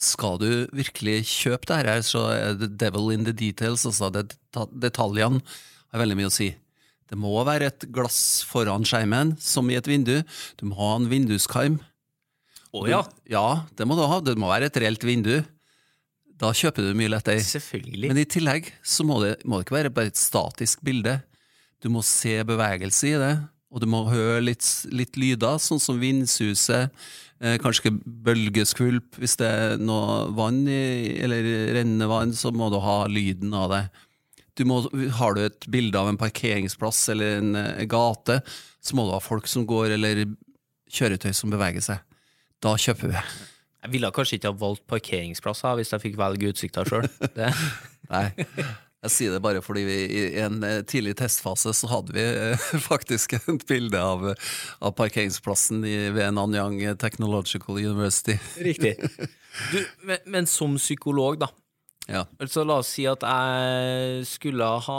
skal 0.01 0.39
du 0.41 0.49
virkelig 0.75 1.27
kjøpe 1.29 1.69
det 1.69 1.79
her, 1.83 2.01
så 2.07 2.23
er 2.33 2.57
det 2.59 2.71
devil 2.81 3.11
in 3.15 3.27
the 3.27 3.35
details. 3.35 3.85
Altså 3.89 4.11
det, 4.15 4.25
detaljene 4.73 5.43
har 5.93 6.03
veldig 6.03 6.19
mye 6.19 6.31
å 6.31 6.35
si. 6.35 6.49
Det 7.09 7.19
må 7.19 7.33
være 7.47 7.71
et 7.71 7.87
glass 7.95 8.45
foran 8.47 8.85
skjermen, 8.89 9.35
som 9.41 9.69
i 9.73 9.79
et 9.79 9.89
vindu. 9.89 10.19
Du 10.61 10.67
må 10.69 10.79
ha 10.81 10.95
en 10.99 11.09
vinduskarm. 11.11 11.79
Å 12.77 12.85
ja. 12.89 13.03
Ja, 13.31 13.47
det 13.79 13.87
må 13.89 13.97
du 13.97 14.05
ha. 14.05 14.21
Det 14.21 14.37
må 14.39 14.51
være 14.51 14.69
et 14.69 14.81
reelt 14.83 15.07
vindu. 15.07 15.39
Da 16.39 16.53
kjøper 16.55 16.87
du 16.87 16.97
mye 16.99 17.11
lettere. 17.11 17.43
Selvfølgelig. 17.43 18.11
Men 18.13 18.21
i 18.23 18.27
tillegg 18.31 18.71
så 18.87 19.07
må 19.07 19.19
det, 19.25 19.39
må 19.45 19.59
det 19.59 19.67
ikke 19.67 19.79
være 19.81 19.95
bare 19.95 20.13
et 20.13 20.21
statisk 20.21 20.85
bilde. 20.87 21.19
Du 21.83 21.91
må 21.91 22.03
se 22.07 22.37
bevegelse 22.47 23.11
i 23.11 23.17
det, 23.19 23.33
og 23.75 23.83
du 23.83 23.89
må 23.91 24.05
høre 24.09 24.41
litt, 24.43 24.65
litt 24.95 25.19
lyder, 25.19 25.59
sånn 25.63 25.83
som 25.83 25.99
vindsuset, 26.01 26.95
eh, 27.43 27.59
kanskje 27.63 27.93
bølgeskvulp. 28.27 29.19
Hvis 29.19 29.37
det 29.41 29.51
er 29.51 29.83
noe 29.83 30.29
vann 30.39 30.63
i, 30.71 31.19
eller 31.23 31.47
rennende 31.77 32.09
vann, 32.11 32.35
så 32.35 32.55
må 32.55 32.71
du 32.73 32.79
ha 32.83 33.01
lyden 33.11 33.55
av 33.55 33.71
det. 33.75 33.85
Du 34.59 34.65
må, 34.67 34.81
har 35.21 35.35
du 35.35 35.45
et 35.45 35.69
bilde 35.71 35.99
av 35.99 36.11
en 36.11 36.19
parkeringsplass 36.19 37.05
eller 37.15 37.39
en, 37.43 37.55
eh, 37.57 37.85
gate, 37.87 38.41
så 38.83 38.95
må 38.95 39.07
du 39.07 39.15
ha 39.15 39.23
folk 39.23 39.47
som 39.47 39.67
går, 39.67 39.95
eller 39.99 40.25
kjøretøy 40.91 41.35
som 41.35 41.51
beveger 41.51 41.85
seg. 41.85 42.03
Da 42.63 42.75
kjøper 42.75 43.13
vi. 43.13 43.23
Jeg 43.85 43.95
ville 43.95 44.11
kanskje 44.15 44.39
ikke 44.39 44.51
ha 44.51 44.59
valgt 44.59 44.85
parkeringsplasser 44.91 45.79
hvis 45.79 45.95
jeg 45.95 46.03
fikk 46.03 46.19
velge 46.19 46.51
utsikta 46.51 46.85
sjøl. 46.89 47.07
Nei. 48.13 48.27
Jeg 48.99 49.13
sier 49.15 49.35
det 49.37 49.43
bare 49.45 49.61
fordi 49.63 49.85
vi 49.87 49.99
i 50.11 50.23
en 50.43 50.59
eh, 50.67 50.81
tidlig 50.83 51.15
testfase 51.21 51.71
så 51.77 51.91
hadde 51.93 52.15
vi 52.17 52.25
eh, 52.25 52.65
faktisk 52.91 53.37
et 53.39 53.63
bilde 53.69 54.01
av, 54.03 54.25
av 54.83 54.95
parkeringsplassen 54.99 55.85
i, 55.87 55.95
ved 56.15 56.35
Nanyang 56.35 56.81
Technological 56.99 57.79
University. 57.79 58.39
Riktig. 58.59 58.97
Du, 59.73 59.81
men, 60.07 60.21
men, 60.31 60.47
som 60.47 60.77
psykolog, 60.79 61.41
da. 61.41 61.49
Ja. 62.07 62.21
Altså, 62.39 62.63
la 62.69 62.77
oss 62.79 62.93
si 62.95 63.09
at 63.11 63.25
jeg 63.27 64.27
skulle 64.29 64.69
ha 64.85 64.99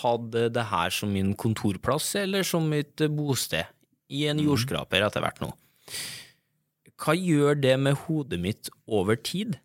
hatt 0.00 0.30
det 0.54 0.64
her 0.70 0.94
som 0.94 1.10
min 1.12 1.34
kontorplass, 1.36 2.14
eller 2.22 2.46
som 2.46 2.70
mitt 2.70 3.02
bosted, 3.12 3.68
i 4.08 4.24
en 4.30 4.40
mm. 4.40 4.46
jordskraper 4.46 5.04
etter 5.04 5.26
hvert 5.26 5.42
nå. 5.44 5.50
Hva 6.98 7.14
gjør 7.14 7.58
det 7.62 7.76
med 7.78 7.98
hodet 8.06 8.40
mitt 8.42 8.70
over 8.86 9.18
tid? 9.18 9.58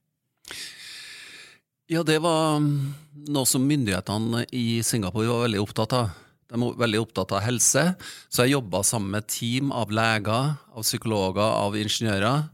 Ja, 1.90 2.04
det 2.06 2.20
var 2.24 2.62
noe 2.62 3.50
som 3.50 3.66
myndighetene 3.68 4.46
i 4.56 4.82
Singapore 4.86 5.32
var 5.32 5.48
veldig 5.48 5.64
opptatt 5.64 5.96
av. 5.98 6.12
De 6.54 6.60
var 6.62 6.78
veldig 6.84 7.00
opptatt 7.02 7.34
av 7.34 7.42
helse, 7.42 7.84
så 8.30 8.46
jeg 8.46 8.54
jobba 8.54 8.84
sammen 8.86 9.16
med 9.16 9.24
et 9.24 9.34
team 9.34 9.72
av 9.74 9.92
leger, 9.94 10.54
av 10.54 10.86
psykologer, 10.86 11.42
av 11.42 11.78
ingeniører, 11.80 12.46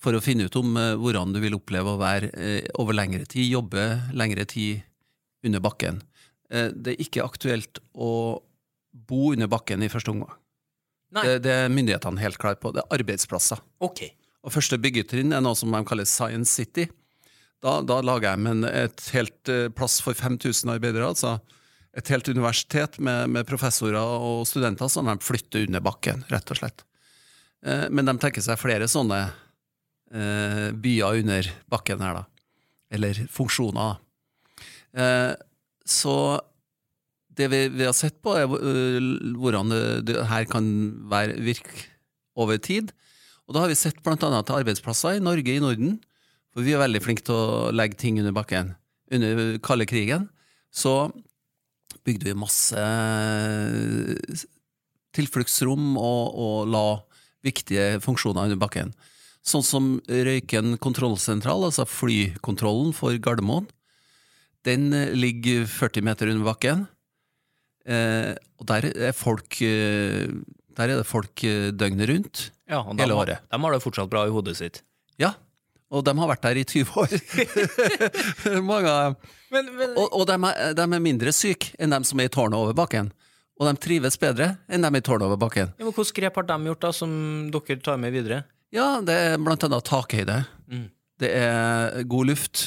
for 0.00 0.16
å 0.16 0.22
finne 0.24 0.48
ut 0.48 0.56
om 0.60 0.76
eh, 0.80 0.96
hvordan 1.00 1.32
du 1.32 1.40
vil 1.42 1.56
oppleve 1.56 1.94
å 1.94 2.00
være 2.00 2.30
eh, 2.36 2.68
over 2.80 2.96
lengre 2.96 3.26
tid, 3.28 3.48
jobbe 3.48 3.86
lengre 4.16 4.46
tid 4.48 4.84
under 5.44 5.64
bakken. 5.64 6.02
Eh, 6.52 6.68
det 6.72 6.94
er 6.94 7.04
ikke 7.04 7.24
aktuelt 7.24 7.80
å 7.92 8.12
bo 8.92 9.32
under 9.32 9.50
bakken 9.50 9.84
i 9.84 9.90
første 9.92 10.12
omgang. 10.12 10.39
Det, 11.10 11.40
det, 11.42 11.52
er 11.64 11.72
myndighetene 11.72 12.22
helt 12.22 12.38
klare 12.40 12.58
på. 12.60 12.72
Det 12.74 12.84
er 12.84 12.98
arbeidsplasser. 13.00 13.60
Ok. 13.82 14.04
Og 14.46 14.54
Første 14.54 14.78
byggetrinn 14.80 15.34
er 15.34 15.42
noe 15.44 15.58
som 15.58 15.72
de 15.74 15.80
kaller 15.86 16.08
Science 16.08 16.54
City. 16.54 16.86
Da, 17.60 17.80
da 17.84 17.98
lager 18.04 18.38
jeg 18.38 18.68
et 18.70 19.08
helt 19.16 19.52
uh, 19.52 19.66
plass 19.76 19.98
for 20.04 20.16
5000 20.16 20.72
arbeidere. 20.72 21.10
altså 21.10 21.36
Et 21.96 22.12
helt 22.14 22.28
universitet 22.28 22.98
med, 22.98 23.28
med, 23.34 23.48
professorer 23.48 23.98
og 24.00 24.46
studenter 24.48 24.88
som 24.88 25.10
de 25.10 25.18
flytter 25.20 25.66
under 25.66 25.84
bakken, 25.84 26.24
rett 26.30 26.54
og 26.54 26.62
slett. 26.62 26.86
Uh, 27.66 27.90
men 27.90 28.08
de 28.08 28.16
tenker 28.22 28.44
seg 28.44 28.60
flere 28.60 28.88
sånne 28.88 29.20
uh, 29.28 30.68
byer 30.72 31.20
under 31.24 31.50
bakken 31.70 32.06
her, 32.06 32.22
da. 32.22 32.26
Eller 32.90 33.18
funksjoner. 33.30 34.00
så 35.86 36.14
det 37.40 37.48
vi, 37.52 37.62
vi, 37.72 37.86
har 37.88 37.96
sett 37.96 38.20
på, 38.22 38.34
er 38.36 38.46
hvordan 38.48 39.72
det, 40.06 40.18
her 40.28 40.46
kan 40.50 40.68
være, 41.10 41.38
virke 41.42 41.88
over 42.38 42.60
tid. 42.62 42.92
Og 43.48 43.56
da 43.56 43.64
har 43.64 43.72
vi 43.72 43.78
sett 43.78 43.98
annet 44.06 44.46
til 44.46 44.60
arbeidsplasser 44.60 45.18
i 45.18 45.24
Norge, 45.24 45.56
i 45.56 45.62
Norden, 45.62 45.98
for 46.54 46.66
vi 46.66 46.74
er 46.74 46.82
veldig 46.82 47.02
flinke 47.02 47.24
til 47.26 47.34
å 47.34 47.72
legge 47.74 47.98
ting 47.98 48.20
under 48.22 48.34
bakken. 48.36 48.74
Under 49.10 49.58
kalde 49.64 49.88
krigen 49.90 50.28
så 50.70 51.10
bygde 52.06 52.30
vi 52.30 52.38
masse 52.38 52.84
tilfluktsrom 55.16 55.96
og, 55.98 56.36
og 56.38 56.70
la 56.70 56.84
viktige 57.46 57.98
funksjoner 58.04 58.46
under 58.46 58.60
bakken. 58.60 58.94
Sånn 59.46 59.64
som 59.64 59.90
Røyken 60.06 60.76
kontrollsentral, 60.82 61.64
altså 61.66 61.88
flykontrollen 61.88 62.92
for 62.96 63.16
Gardermoen. 63.22 63.66
Den 64.68 64.92
ligger 65.16 65.64
40 65.66 66.04
meter 66.04 66.30
under 66.30 66.50
bakken. 66.52 66.84
Eh, 67.90 68.32
og 68.60 68.68
der 68.70 68.86
er, 68.92 69.14
folk, 69.16 69.58
eh, 69.66 70.30
der 70.78 70.92
er 70.92 71.00
det 71.00 71.08
folk 71.08 71.44
eh, 71.48 71.70
døgnet 71.74 72.10
rundt. 72.12 72.42
Ja, 72.70 72.84
og 72.84 73.00
hele 73.00 73.16
året. 73.18 73.42
De 73.50 73.62
har 73.64 73.74
det 73.74 73.82
fortsatt 73.82 74.10
bra 74.12 74.26
i 74.28 74.34
hodet 74.34 74.56
sitt. 74.60 74.82
Ja, 75.20 75.34
og 75.90 76.04
de 76.06 76.14
har 76.14 76.30
vært 76.30 76.44
der 76.44 76.60
i 76.60 76.62
20 76.62 76.92
år. 77.02 77.14
Mange 78.70 78.90
av 78.90 79.00
dem. 79.02 79.16
Men, 79.50 79.72
men... 79.74 79.96
Og, 79.98 80.06
og 80.20 80.28
de, 80.30 80.36
er, 80.38 80.76
de, 80.78 80.84
er, 80.86 81.02
mindre 81.02 81.32
syke 81.34 81.72
enn 81.82 81.90
dem 81.90 82.06
som 82.06 82.22
er 82.22 82.30
i 82.30 82.32
tårnet 82.32 82.58
over 82.60 82.76
bakken. 82.78 83.10
Og 83.58 83.66
de 83.66 83.74
trives 83.82 84.16
bedre 84.20 84.52
enn 84.70 84.86
dem 84.86 84.96
i 84.96 85.02
tårnet 85.04 85.26
over 85.26 85.40
bakken. 85.40 85.74
Ja, 85.74 85.88
men 85.88 85.96
Hvilke 85.96 86.22
grep 86.22 86.38
har 86.38 86.46
de 86.46 86.70
gjort 86.70 86.86
da, 86.86 86.92
som 86.94 87.12
dere 87.50 87.80
tar 87.82 87.98
med 88.00 88.14
videre? 88.14 88.44
Ja, 88.70 89.00
Det 89.02 89.16
er 89.18 89.40
blant 89.42 89.66
annet 89.66 89.88
takhøyde. 89.90 90.44
Mm. 90.70 90.86
Det 91.20 91.32
er 91.34 92.06
god 92.08 92.30
luft. 92.30 92.62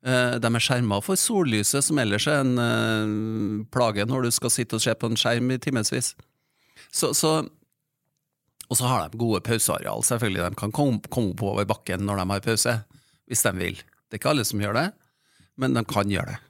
Eh, 0.00 0.34
de 0.40 0.48
er 0.48 0.64
skjerma 0.64 1.00
for 1.04 1.18
sollyset, 1.20 1.84
som 1.84 1.98
ellers 2.00 2.24
er 2.30 2.40
en 2.40 2.54
uh, 2.56 3.64
plage 3.72 4.06
når 4.08 4.24
du 4.24 4.30
skal 4.32 4.52
sitte 4.54 4.78
og 4.78 4.84
se 4.84 4.94
på 4.96 5.10
en 5.10 5.18
skjerm 5.20 5.52
i 5.52 5.58
timevis. 5.60 6.14
Så, 6.88 7.12
så, 7.12 7.32
og 8.70 8.78
så 8.78 8.88
har 8.88 9.10
de 9.10 9.20
gode 9.20 9.42
pauseareal, 9.44 10.00
selvfølgelig. 10.06 10.46
De 10.46 10.60
kan 10.62 10.72
komme, 10.72 11.02
komme 11.12 11.34
oppover 11.34 11.68
bakken 11.68 12.06
når 12.08 12.22
de 12.22 12.28
har 12.32 12.46
pause, 12.46 12.76
hvis 13.28 13.44
de 13.44 13.52
vil. 13.58 13.82
Det 14.08 14.16
er 14.16 14.22
ikke 14.22 14.32
alle 14.32 14.48
som 14.48 14.62
gjør 14.64 14.78
det, 14.78 14.86
men 15.60 15.76
de 15.76 15.84
kan 15.84 16.10
gjøre 16.10 16.32
det. 16.32 16.40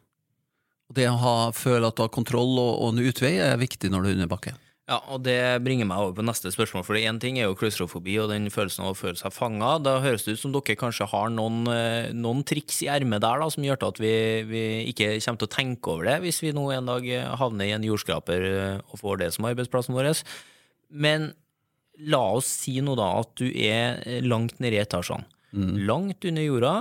Og 0.91 0.97
Det 0.99 1.11
å 1.11 1.19
ha, 1.23 1.35
føle 1.55 1.91
at 1.91 1.99
du 1.99 2.05
har 2.07 2.15
kontroll 2.15 2.55
og, 2.59 2.73
og 2.83 2.95
en 2.95 3.03
utvei 3.03 3.37
er 3.43 3.59
viktig 3.59 3.91
når 3.91 4.07
du 4.07 4.13
er 4.13 4.19
under 4.19 4.31
bakken. 4.31 4.63
Ja, 4.91 4.99
og 5.07 5.23
Det 5.23 5.63
bringer 5.63 5.87
meg 5.87 6.03
over 6.03 6.17
på 6.19 6.25
neste 6.27 6.51
spørsmål. 6.51 6.85
for 6.85 6.99
Én 6.99 7.21
ting 7.21 7.39
er 7.39 7.47
jo 7.47 7.55
klaustrofobi 7.55 8.19
og 8.19 8.31
den 8.31 8.51
følelsen 8.51 8.83
av 8.83 8.91
å 8.91 8.99
føle 8.99 9.15
seg 9.15 9.33
fanga. 9.33 9.79
Da 9.79 10.01
høres 10.03 10.25
det 10.25 10.35
ut 10.35 10.41
som 10.41 10.53
dere 10.53 10.75
kanskje 10.75 11.07
har 11.07 11.31
noen, 11.31 11.69
eh, 11.69 12.11
noen 12.11 12.43
triks 12.43 12.83
i 12.83 12.89
ermet 12.91 13.21
der 13.21 13.39
da, 13.39 13.49
som 13.49 13.63
gjør 13.63 13.87
at 13.87 14.01
vi, 14.01 14.43
vi, 14.43 14.91
ikke 14.91 15.23
kommer 15.23 15.39
til 15.39 15.47
å 15.47 15.57
tenke 15.57 15.87
over 15.87 16.05
det 16.05 16.21
hvis 16.23 16.43
vi 16.43 16.53
nå 16.53 16.73
en 16.75 16.87
dag 16.87 17.07
havner 17.39 17.67
i 17.67 17.75
en 17.77 17.87
jordskraper 17.87 18.43
eh, 18.43 18.81
og 18.91 18.99
får 18.99 19.19
det 19.19 19.33
som 19.33 19.47
arbeidsplassen 19.47 19.95
vår. 19.95 20.11
Men 20.91 21.35
la 22.01 22.23
oss 22.35 22.47
si 22.47 22.81
nå 22.81 22.97
da 22.99 23.21
at 23.21 23.31
du 23.39 23.47
er 23.47 24.03
langt 24.27 24.59
nede 24.59 24.75
i 24.75 24.83
etasjene. 24.83 25.23
Mm. 25.55 25.87
Langt 25.87 26.25
under 26.25 26.43
jorda. 26.43 26.75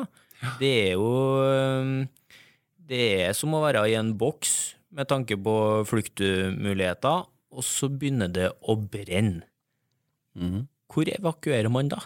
Det 0.58 0.74
er 0.90 0.94
jo 0.98 1.46
eh, 1.46 2.08
Det 2.90 3.06
er 3.22 3.34
som 3.38 3.54
å 3.54 3.62
være 3.62 3.86
i 3.86 3.94
en 3.94 4.16
boks 4.18 4.74
med 4.98 5.06
tanke 5.06 5.38
på 5.38 5.86
fluktmuligheter 5.86 7.28
og 7.50 7.66
så 7.66 7.90
begynner 7.90 8.30
det 8.32 8.50
å 8.62 8.76
brenne. 8.80 9.46
Mm. 10.38 10.68
Hvor 10.90 11.10
evakuerer 11.10 11.70
man 11.74 11.90
da? 11.92 12.00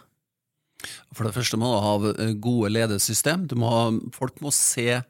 For 1.16 1.28
det 1.28 1.36
første 1.36 1.60
må 1.60 1.70
du 1.72 1.84
ha 1.84 1.94
eh, 2.14 2.34
gode 2.44 2.72
ledesystem. 2.74 3.46
Må 3.60 3.70
ha, 3.72 3.84
folk 4.16 4.42
må 4.44 4.52
se 4.56 5.02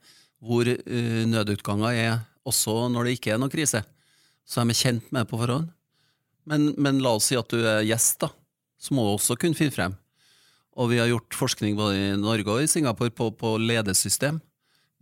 hvor 0.44 0.68
uh, 0.68 1.24
nødutganger 1.30 1.96
er, 1.96 2.16
også 2.44 2.90
når 2.92 3.08
det 3.08 3.16
ikke 3.16 3.32
er 3.34 3.40
noen 3.40 3.54
krise. 3.54 3.80
Så 4.44 4.60
er 4.60 4.68
vi 4.68 4.75
kjent 4.75 5.06
med 5.16 5.30
på 5.30 5.40
forhånd. 5.40 5.70
Men, 6.50 6.74
men, 6.75 7.00
la 7.00 7.13
oss 7.16 7.30
si 7.32 7.38
at 7.40 7.48
du 7.48 7.62
er 7.63 7.86
gjest, 7.88 8.20
da. 8.25 8.34
Så 8.75 8.92
må 8.92 9.06
du 9.06 9.13
også 9.13 9.38
kunne 9.40 9.56
finne 9.56 9.72
frem. 9.72 9.96
Og 10.75 10.90
vi 10.92 11.00
har 11.00 11.08
gjort 11.08 11.38
forskning 11.38 11.78
både 11.80 11.96
i 11.96 12.10
Norge 12.20 12.52
og 12.52 12.66
i 12.66 12.68
Singapore 12.68 13.13
på, 13.16 13.30
på 13.40 13.54
ledesystem. 13.62 14.42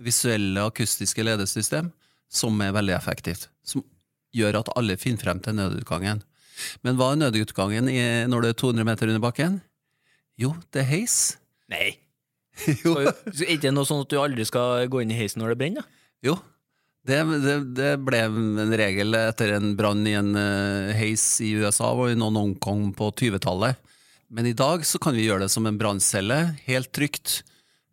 Visuelle, 0.02 0.68
akustiske 0.70 1.26
ledesystem, 1.26 1.90
som 2.30 2.62
er 2.62 2.76
veldig 2.78 2.94
effektivt. 3.00 3.48
Som 3.66 3.82
gjør 4.36 4.62
at 4.62 4.72
alle 4.80 5.00
finner 5.00 5.24
frem 5.24 5.42
til 5.44 5.58
nødutgangen. 5.58 6.22
Men 6.86 6.98
hva 7.00 7.12
er 7.14 7.24
nødutgangen 7.24 7.90
når 8.30 8.44
du 8.44 8.50
er 8.52 8.58
200 8.60 8.88
meter 8.88 9.12
under 9.12 9.24
bakken? 9.24 9.60
Jo, 10.40 10.54
det 10.74 10.84
er 10.84 10.90
heis. 10.92 11.18
Nei. 11.72 11.96
jo. 12.84 12.96
Er 13.02 13.60
det 13.62 13.74
noe 13.74 13.88
sånn 13.88 14.04
at 14.06 14.12
du 14.12 14.20
aldri 14.22 14.46
skal 14.48 14.88
gå 14.92 15.04
inn 15.04 15.14
i 15.14 15.20
heisen 15.20 15.42
når 15.44 15.54
det 15.54 15.60
brenner? 15.62 15.88
Jo. 16.26 16.38
Det, 17.02 17.18
det, 17.42 17.56
det 17.78 17.92
ble 18.06 18.20
en 18.28 18.76
regel 18.78 19.18
etter 19.18 19.56
en 19.56 19.72
brann 19.78 20.04
i 20.06 20.14
en 20.20 20.36
uh, 20.38 20.92
heis 20.94 21.24
i 21.42 21.56
USA 21.58 21.90
og 21.96 22.12
i 22.12 22.18
noen 22.18 22.38
Hongkong 22.38 22.92
på 22.98 23.10
20-tallet. 23.18 23.80
Men 24.32 24.48
i 24.48 24.56
dag 24.56 24.86
så 24.88 25.02
kan 25.02 25.16
vi 25.18 25.26
gjøre 25.26 25.48
det 25.48 25.52
som 25.52 25.66
en 25.68 25.80
branncelle, 25.82 26.38
helt 26.68 26.92
trygt, 26.94 27.42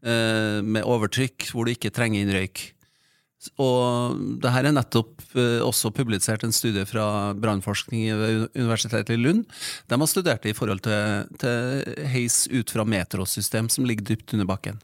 uh, 0.04 0.60
med 0.60 0.84
overtrykk, 0.84 1.48
hvor 1.54 1.64
du 1.64 1.72
ikke 1.72 1.94
trenger 1.94 2.20
inn 2.20 2.34
røyk. 2.36 2.68
Og 3.62 4.18
det 4.42 4.50
her 4.50 4.66
er 4.66 4.74
nettopp 4.74 5.22
eh, 5.38 5.60
også 5.62 5.92
publisert 5.94 6.42
en 6.42 6.54
studie 6.54 6.82
fra 6.90 7.32
brannforskning 7.38 8.08
ved 8.18 8.48
Universitetet 8.58 9.14
i 9.14 9.20
Lund. 9.20 9.44
De 9.86 9.98
har 10.00 10.10
studert 10.10 10.42
det 10.42 10.52
i 10.52 10.58
forhold 10.58 10.82
til, 10.86 11.28
til 11.38 12.08
heis 12.10 12.46
ut 12.50 12.74
fra 12.74 12.86
metrosystem 12.88 13.70
som 13.70 13.86
ligger 13.86 14.10
dypt 14.10 14.34
under 14.34 14.48
bakken. 14.48 14.80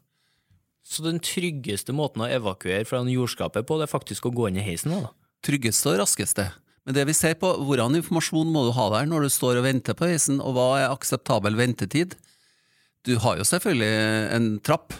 Så 0.86 1.02
den 1.02 1.18
tryggeste 1.24 1.94
måten 1.96 2.22
å 2.22 2.28
evakuere 2.30 2.84
fra 2.86 3.00
jordskapet 3.08 3.66
på, 3.66 3.80
det 3.80 3.88
er 3.88 3.94
faktisk 3.94 4.28
å 4.28 4.34
gå 4.34 4.50
inn 4.50 4.60
i 4.60 4.66
heisen? 4.66 4.94
Da. 5.02 5.10
Tryggeste 5.44 5.90
og 5.90 6.02
raskeste. 6.04 6.50
Men 6.84 6.98
det 6.98 7.06
vi 7.08 7.16
ser 7.16 7.34
på, 7.40 7.48
hvordan 7.64 7.96
informasjon 7.98 8.52
må 8.52 8.66
du 8.66 8.74
ha 8.76 8.86
der 8.92 9.08
når 9.08 9.26
du 9.26 9.32
står 9.32 9.58
og 9.58 9.66
venter 9.66 9.96
på 9.96 10.10
heisen, 10.10 10.38
og 10.44 10.54
hva 10.54 10.68
er 10.82 10.92
akseptabel 10.92 11.56
ventetid? 11.56 12.14
Du 13.08 13.16
har 13.24 13.40
jo 13.40 13.48
selvfølgelig 13.48 13.92
en 14.36 14.48
trapp, 14.64 14.92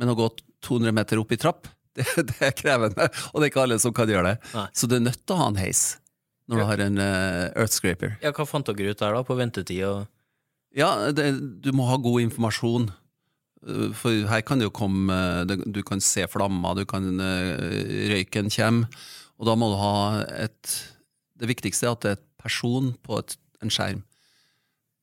men 0.00 0.10
å 0.12 0.16
gå 0.16 0.30
200 0.64 0.96
meter 0.96 1.20
opp 1.20 1.36
i 1.36 1.40
trapp, 1.40 1.68
det, 1.96 2.06
det 2.30 2.40
er 2.50 2.56
krevende. 2.56 3.08
Og 3.32 3.40
det 3.40 3.46
er 3.46 3.52
ikke 3.52 3.62
alle 3.64 3.78
som 3.82 3.94
kan 3.96 4.10
gjøre 4.10 4.34
det. 4.34 4.50
Nei. 4.56 4.66
Så 4.76 4.88
du 4.90 4.98
er 4.98 5.06
nødt 5.06 5.22
til 5.22 5.36
å 5.36 5.40
ha 5.42 5.48
en 5.52 5.60
heis 5.60 5.86
når 6.46 6.60
du 6.60 6.66
har 6.68 6.82
en 6.84 7.00
uh, 7.02 7.44
earthscraper. 7.58 8.12
Ja, 8.22 8.30
hva 8.30 8.46
fant 8.46 8.68
dere 8.68 8.92
ut 8.94 9.00
der, 9.00 9.16
da, 9.16 9.24
på 9.26 9.34
ventetid 9.38 9.82
og 9.88 10.04
Ja, 10.76 11.10
det, 11.10 11.32
du 11.64 11.72
må 11.74 11.88
ha 11.88 11.96
god 11.98 12.22
informasjon. 12.28 12.90
Uh, 13.66 13.88
For 13.98 14.28
her 14.30 14.44
kan 14.46 14.62
det 14.62 14.68
jo 14.68 14.74
komme 14.76 15.10
uh, 15.10 15.56
Du 15.66 15.80
kan 15.86 16.02
se 16.04 16.26
flammer, 16.30 16.78
du 16.78 16.86
kan 16.86 17.08
Røyken 18.12 18.52
kommer. 18.54 19.08
Og 19.36 19.50
da 19.50 19.56
må 19.58 19.72
du 19.72 19.80
ha 19.80 19.96
et 20.38 20.76
Det 21.36 21.50
viktigste 21.50 21.88
er 21.88 21.96
at 21.96 22.04
det 22.04 22.12
er 22.14 22.20
et 22.20 22.28
person 22.46 22.92
på 23.02 23.18
et, 23.18 23.34
en 23.64 23.72
skjerm 23.72 24.04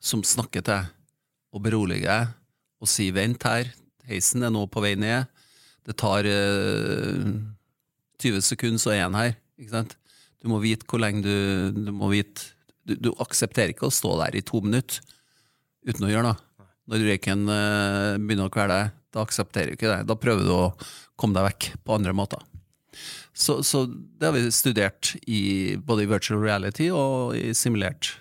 som 0.03 0.23
snakker 0.23 0.63
til 0.63 0.73
deg 0.73 0.89
og 1.53 1.61
beroliger 1.63 2.07
deg 2.07 2.31
og 2.83 2.89
sier 2.91 3.15
'vent 3.15 3.45
her, 3.47 3.69
heisen 4.09 4.43
er 4.43 4.51
nå 4.51 4.65
på 4.67 4.81
vei 4.83 4.95
ned'. 4.99 5.29
Det 5.83 5.95
tar 5.99 6.27
uh, 6.27 7.33
20 8.23 8.45
sekunder, 8.45 8.81
så 8.81 8.93
er 8.93 9.03
han 9.05 9.17
her. 9.17 9.35
Ikke 9.59 9.75
sant? 9.75 9.97
Du 10.43 10.49
må 10.51 10.59
vite 10.63 10.87
hvor 10.89 10.99
lenge 10.99 11.23
du 11.23 11.71
Du 11.75 11.91
må 11.95 12.09
vite 12.11 12.49
Du, 12.83 12.97
du 12.99 13.11
aksepterer 13.23 13.71
ikke 13.71 13.87
å 13.87 13.93
stå 13.95 14.17
der 14.19 14.35
i 14.35 14.43
to 14.43 14.59
minutter 14.63 14.99
uten 15.87 16.03
å 16.07 16.09
gjøre 16.11 16.25
noe. 16.29 16.67
Når 16.91 17.05
røyken 17.07 17.43
eh, 17.51 18.15
begynner 18.19 18.47
å 18.49 18.51
kvele 18.51 18.75
deg, 18.75 18.95
da 19.15 19.23
aksepterer 19.23 19.71
du 19.71 19.75
ikke 19.77 19.89
det. 19.91 20.01
Da 20.07 20.15
prøver 20.19 20.43
du 20.47 20.51
å 20.51 20.73
komme 21.19 21.35
deg 21.35 21.47
vekk 21.47 21.67
på 21.83 21.95
andre 21.95 22.13
måter. 22.15 22.43
Så, 23.33 23.61
så 23.63 23.85
det 23.87 24.27
har 24.27 24.35
vi 24.35 24.51
studert 24.53 25.13
i, 25.23 25.75
både 25.75 26.05
i 26.05 26.09
virtual 26.11 26.43
reality 26.43 26.89
og 26.93 27.37
i 27.39 27.51
simulert 27.57 28.13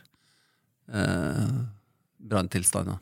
eh, 0.91 1.59
branntilstander. 2.19 2.99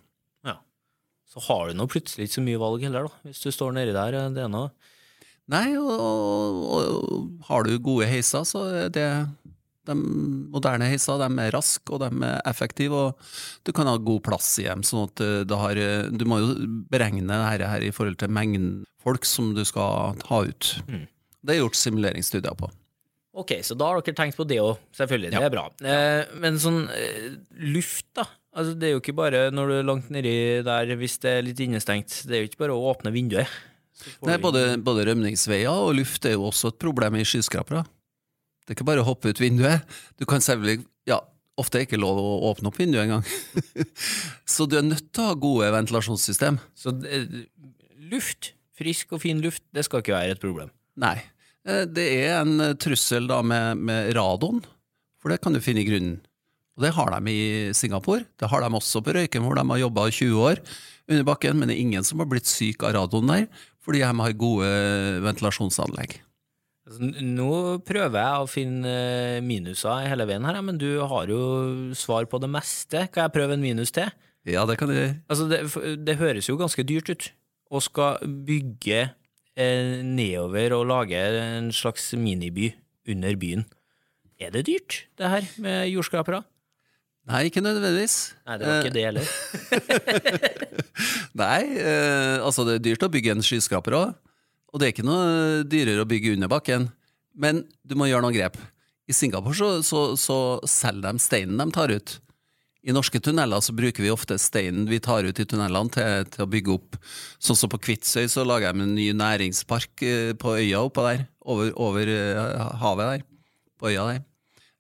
Så 1.31 1.43
har 1.47 1.69
du 1.71 1.77
nå 1.79 1.87
plutselig 1.91 2.27
ikke 2.27 2.39
så 2.41 2.43
mye 2.47 2.61
valg 2.61 2.83
heller, 2.83 3.07
da, 3.07 3.21
hvis 3.29 3.43
du 3.45 3.51
står 3.55 3.77
nedi 3.77 3.93
der. 3.95 4.17
eh, 4.19 4.31
Det 4.35 4.43
ene. 4.49 4.65
Nei, 5.51 5.77
og, 5.79 5.91
og, 6.01 6.59
og 6.79 7.47
har 7.49 7.65
du 7.67 7.77
gode 7.83 8.07
heiser, 8.11 8.45
så 8.47 8.65
er 8.85 8.91
det 8.95 9.07
de 9.89 9.95
moderne 9.97 10.87
heiser 10.87 11.19
de 11.19 11.27
er 11.43 11.55
raske 11.55 11.91
og 11.91 12.03
de 12.03 12.11
er 12.27 12.43
effektive, 12.47 12.95
og 13.09 13.65
du 13.67 13.73
kan 13.75 13.89
ha 13.91 13.97
god 13.97 14.21
plass 14.27 14.53
i 14.63 14.67
dem. 14.69 14.83
sånn 14.87 15.07
at 15.09 15.23
eh, 15.25 15.41
det 15.49 15.59
har, 15.59 15.81
Du 16.15 16.27
må 16.29 16.39
jo 16.43 16.51
beregne 16.91 17.27
dette 17.27 17.71
her 17.71 17.87
i 17.87 17.91
forhold 17.95 18.19
til 18.21 18.31
mengden 18.31 18.85
folk 19.03 19.25
som 19.25 19.55
du 19.57 19.65
skal 19.65 20.15
ta 20.21 20.43
ut. 20.45 20.75
Mm. 20.87 21.07
Det 21.43 21.55
er 21.55 21.63
gjort 21.63 21.79
simuleringsstudier 21.81 22.55
på. 22.59 22.69
Ok, 23.31 23.53
så 23.63 23.77
da 23.79 23.87
har 23.87 24.01
dere 24.03 24.17
tenkt 24.19 24.39
på 24.39 24.47
det 24.49 24.59
òg, 24.59 24.81
selvfølgelig. 24.97 25.31
Det 25.31 25.43
er 25.47 25.53
bra. 25.55 25.65
Eh, 25.87 26.33
men 26.43 26.59
sånn 26.59 26.83
eh, 26.91 27.29
luft, 27.71 28.09
da. 28.19 28.27
Altså, 28.51 28.75
det 28.75 28.89
er 28.89 28.97
jo 28.97 29.03
ikke 29.03 29.15
bare 29.15 29.43
når 29.55 29.71
du 29.71 29.75
er 29.77 29.87
langt 29.87 30.09
nedi 30.11 30.33
der 30.67 30.91
hvis 30.99 31.21
det 31.23 31.37
er 31.37 31.45
litt 31.47 31.61
innestengt. 31.63 32.25
Det 32.27 32.37
er 32.37 32.43
jo 32.43 32.51
ikke 32.51 32.65
bare 32.65 32.75
å 32.75 32.89
åpne 32.91 33.13
vinduet. 33.15 33.47
Nei, 34.27 34.39
både, 34.41 34.65
både 34.83 35.05
rømningsveier 35.11 35.71
og 35.71 35.95
luft 35.99 36.27
er 36.27 36.35
jo 36.35 36.49
også 36.49 36.73
et 36.73 36.81
problem 36.83 37.19
i 37.21 37.27
skyskrapere. 37.29 37.85
Det 38.65 38.73
er 38.75 38.79
ikke 38.79 38.89
bare 38.89 39.05
å 39.05 39.09
hoppe 39.09 39.31
ut 39.31 39.43
vinduet. 39.43 39.87
Du 40.19 40.27
kan 40.29 40.43
selvfølgelig 40.43 40.87
Ja, 41.09 41.21
ofte 41.61 41.79
er 41.79 41.85
det 41.85 41.91
ikke 41.91 42.01
lov 42.03 42.19
å 42.19 42.31
åpne 42.51 42.71
opp 42.71 42.79
vinduet 42.81 43.07
engang. 43.07 43.25
Så 44.55 44.67
du 44.67 44.79
er 44.81 44.87
nødt 44.87 45.13
til 45.15 45.25
å 45.25 45.33
ha 45.33 45.39
gode 45.39 45.71
ventilasjonssystem. 45.75 46.59
Så 46.75 46.95
eh, 47.07 47.45
luft, 48.11 48.55
frisk 48.79 49.15
og 49.15 49.23
fin 49.25 49.43
luft, 49.45 49.63
det 49.77 49.87
skal 49.87 50.03
ikke 50.03 50.17
være 50.17 50.37
et 50.37 50.43
problem. 50.43 50.73
Nei. 51.01 51.19
Eh, 51.69 51.85
Det 51.87 52.07
er 52.25 52.41
en 52.41 52.57
eh, 52.61 52.77
trussel 52.81 53.29
da 53.31 53.41
med, 53.43 53.79
med 53.79 54.13
radon, 54.17 54.63
for 55.21 55.33
det 55.33 55.41
kan 55.45 55.53
du 55.57 55.61
finne 55.65 55.83
i 55.85 55.89
grunnen. 55.89 56.19
Og 56.79 56.87
det 56.87 56.95
har 56.97 57.11
de 57.13 57.33
i 57.35 57.73
Singapore. 57.77 58.25
Det 58.41 58.49
har 58.49 58.63
de 58.65 58.71
også 58.79 59.03
på 59.05 59.13
Røyken, 59.13 59.45
hvor 59.45 59.59
de 59.59 59.67
har 59.69 59.83
jobba 59.83 60.07
20 60.09 60.41
år 60.41 60.63
under 61.11 61.27
bakken, 61.27 61.59
men 61.59 61.69
det 61.69 61.77
er 61.77 61.83
ingen 61.85 62.07
som 62.07 62.23
har 62.23 62.29
blitt 62.31 62.49
syk 62.49 62.85
av 62.87 62.95
radon 62.97 63.29
der, 63.29 63.47
fordi 63.85 64.01
de 64.05 64.13
har 64.23 64.37
gode 64.39 64.69
ventilasjonsanlegg. 65.27 66.21
Altså, 66.89 67.11
nå 67.23 67.51
prøver 67.87 68.17
jeg 68.19 68.43
å 68.43 68.49
finne 68.51 68.91
eh, 68.91 69.43
minuser 69.45 70.07
hele 70.09 70.27
veien 70.27 70.47
her, 70.49 70.61
men 70.65 70.79
du 70.81 70.89
har 71.07 71.29
jo 71.31 71.43
svar 71.99 72.25
på 72.31 72.41
det 72.43 72.49
meste. 72.51 73.05
Kan 73.13 73.27
jeg 73.27 73.35
prøve 73.37 73.55
en 73.59 73.63
minus 73.63 73.93
til? 73.95 74.09
Ja, 74.49 74.65
det 74.67 74.79
kan 74.81 74.89
du 74.89 74.97
gjøre. 74.97 75.19
Altså, 75.29 75.47
det, 75.51 75.61
det 76.07 76.17
høres 76.23 76.49
jo 76.49 76.57
ganske 76.59 76.87
dyrt 76.89 77.13
ut 77.13 77.29
å 77.71 77.83
skal 77.85 78.19
bygge 78.49 79.03
eh, 79.05 79.13
nedover 80.07 80.77
og 80.77 80.87
lage 80.91 81.21
en 81.21 81.71
slags 81.75 82.11
miniby 82.19 82.71
under 83.11 83.37
byen. 83.41 83.67
Er 84.41 84.55
det 84.55 84.67
dyrt, 84.71 85.05
det 85.21 85.29
her 85.29 85.49
med 85.61 85.91
jordskrapere? 85.93 86.43
Nei, 87.29 87.45
ikke 87.47 87.63
nødvendigvis. 87.63 88.17
Nei, 88.49 88.57
det 88.59 88.67
var 88.67 88.81
ikke 88.81 88.95
det 88.95 89.05
heller. 89.05 89.27
Nei, 91.43 91.61
eh, 91.79 92.39
altså 92.41 92.65
det 92.67 92.79
er 92.79 92.85
dyrt 92.89 93.05
å 93.07 93.11
bygge 93.13 93.35
en 93.37 93.45
skyskraper 93.45 93.97
òg. 93.99 94.17
Og 94.71 94.81
det 94.81 94.89
er 94.89 94.95
ikke 94.95 95.07
noe 95.07 95.63
dyrere 95.69 96.07
å 96.07 96.09
bygge 96.09 96.35
under 96.39 96.51
bakken. 96.51 96.89
Men 97.37 97.65
du 97.87 97.95
må 97.99 98.09
gjøre 98.09 98.25
noen 98.25 98.37
grep. 98.37 98.57
I 99.11 99.15
Singapore 99.15 99.57
så, 99.59 99.71
så, 99.87 100.03
så 100.19 100.39
selger 100.69 101.11
de 101.11 101.23
steinen 101.23 101.61
de 101.61 101.69
tar 101.75 101.93
ut. 101.93 102.17
I 102.81 102.95
norske 102.97 103.21
tunneler 103.21 103.61
så 103.61 103.75
bruker 103.77 104.01
vi 104.01 104.13
ofte 104.13 104.39
steinen 104.41 104.87
vi 104.89 105.01
tar 105.05 105.27
ut 105.29 105.41
i 105.43 105.45
tunnelene 105.45 105.93
til, 105.93 106.25
til 106.33 106.45
å 106.47 106.49
bygge 106.49 106.73
opp. 106.79 106.97
Sånn 107.43 107.59
som 107.59 107.69
på 107.73 107.81
Kvitsøy 107.85 108.25
så 108.33 108.45
lager 108.49 108.73
de 108.73 108.87
en 108.87 108.95
ny 108.97 109.11
næringspark 109.17 110.05
eh, 110.07 110.31
på 110.41 110.55
øya 110.57 110.81
oppå 110.87 111.05
der. 111.05 111.27
Over, 111.45 111.75
over 111.77 112.13
eh, 112.15 112.57
havet 112.81 113.11
der. 113.13 113.27
På 113.77 113.93
øya 113.93 114.07
der. 114.09 114.25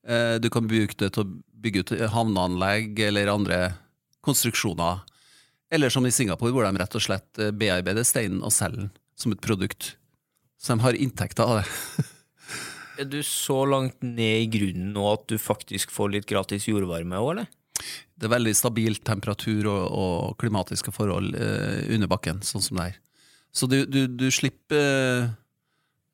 Eh, 0.08 0.38
Du 0.40 0.48
kan 0.52 0.68
bruke 0.70 0.96
det 0.96 1.12
til 1.12 1.26
å 1.26 1.30
bygge 1.60 1.84
ut 1.84 1.94
havneanlegg 2.14 3.04
eller 3.10 3.34
andre 3.34 3.60
konstruksjoner. 4.24 5.04
Eller 5.70 5.92
som 5.92 6.06
i 6.08 6.14
Singapore, 6.14 6.54
hvor 6.56 6.64
de 6.64 6.80
rett 6.80 6.96
og 6.96 7.04
slett 7.04 7.44
bearbeider 7.60 8.06
steinen 8.08 8.40
og 8.40 8.54
selger 8.54 8.86
den 8.86 8.90
som 9.20 9.36
et 9.36 9.44
produkt. 9.44 9.94
Så 10.56 10.72
de 10.72 10.82
har 10.86 10.96
inntekter 10.96 11.44
av 11.44 11.60
det. 11.60 12.08
Er 13.00 13.06
du 13.08 13.20
så 13.24 13.62
langt 13.68 14.02
ned 14.04 14.42
i 14.42 14.48
grunnen 14.52 14.90
nå 14.92 15.04
at 15.12 15.22
du 15.30 15.38
faktisk 15.40 15.92
får 15.94 16.10
litt 16.16 16.26
gratis 16.28 16.66
jordvarme 16.68 17.16
òg, 17.20 17.30
eller? 17.32 17.46
Det 18.20 18.28
er 18.28 18.34
veldig 18.34 18.54
stabil 18.56 18.98
temperatur 19.06 19.68
og, 19.70 19.84
og 19.90 20.38
klimatiske 20.40 20.92
forhold 20.94 21.34
eh, 21.38 21.86
under 21.94 22.10
bakken, 22.10 22.42
sånn 22.46 22.64
som 22.64 22.80
det 22.80 22.90
er. 22.90 22.98
Så 23.50 23.66
du, 23.66 23.82
du, 23.88 24.04
du 24.06 24.28
slipper 24.30 24.78
eh, 24.78 25.30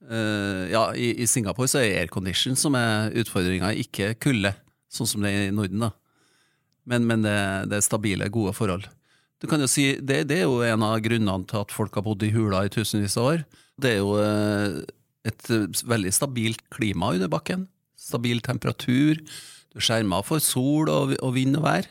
eh, 0.08 0.62
Ja, 0.72 0.88
i, 0.96 1.12
i 1.22 1.28
Singapore 1.28 1.68
så 1.68 1.82
er 1.82 2.02
aircondition 2.02 2.56
som 2.58 2.78
er 2.78 3.12
utfordringa, 3.22 3.74
ikke 3.82 4.14
kulde, 4.22 4.54
sånn 4.92 5.10
som 5.10 5.26
det 5.26 5.34
er 5.34 5.48
i 5.50 5.54
Norden. 5.54 5.88
da. 5.88 5.92
Men, 6.86 7.08
men 7.10 7.26
det, 7.26 7.38
det 7.70 7.80
er 7.80 7.84
stabile, 7.84 8.30
gode 8.32 8.54
forhold. 8.56 8.86
Du 9.42 9.48
kan 9.50 9.60
jo 9.60 9.68
si, 9.68 9.90
det, 10.00 10.22
det 10.30 10.40
er 10.40 10.46
jo 10.46 10.62
en 10.64 10.84
av 10.86 11.00
grunnene 11.04 11.44
til 11.50 11.60
at 11.60 11.74
folk 11.74 11.96
har 11.98 12.06
bodd 12.06 12.24
i 12.24 12.32
hula 12.32 12.62
i 12.64 12.72
tusenvis 12.72 13.18
av 13.20 13.32
år. 13.34 13.42
Det 13.76 13.92
er 13.92 13.98
jo 14.00 14.14
eh, 14.22 14.78
et 15.28 15.50
eh, 15.52 15.66
veldig 15.90 16.12
stabilt 16.14 16.62
klima 16.72 17.12
under 17.16 17.28
bakken. 17.32 17.66
Stabil 18.00 18.40
temperatur. 18.44 19.20
Er 19.76 19.84
skjerma 19.84 20.22
for 20.24 20.40
sol 20.40 20.90
og, 20.92 21.16
og 21.20 21.36
vind 21.36 21.58
og 21.60 21.66
vær. 21.68 21.90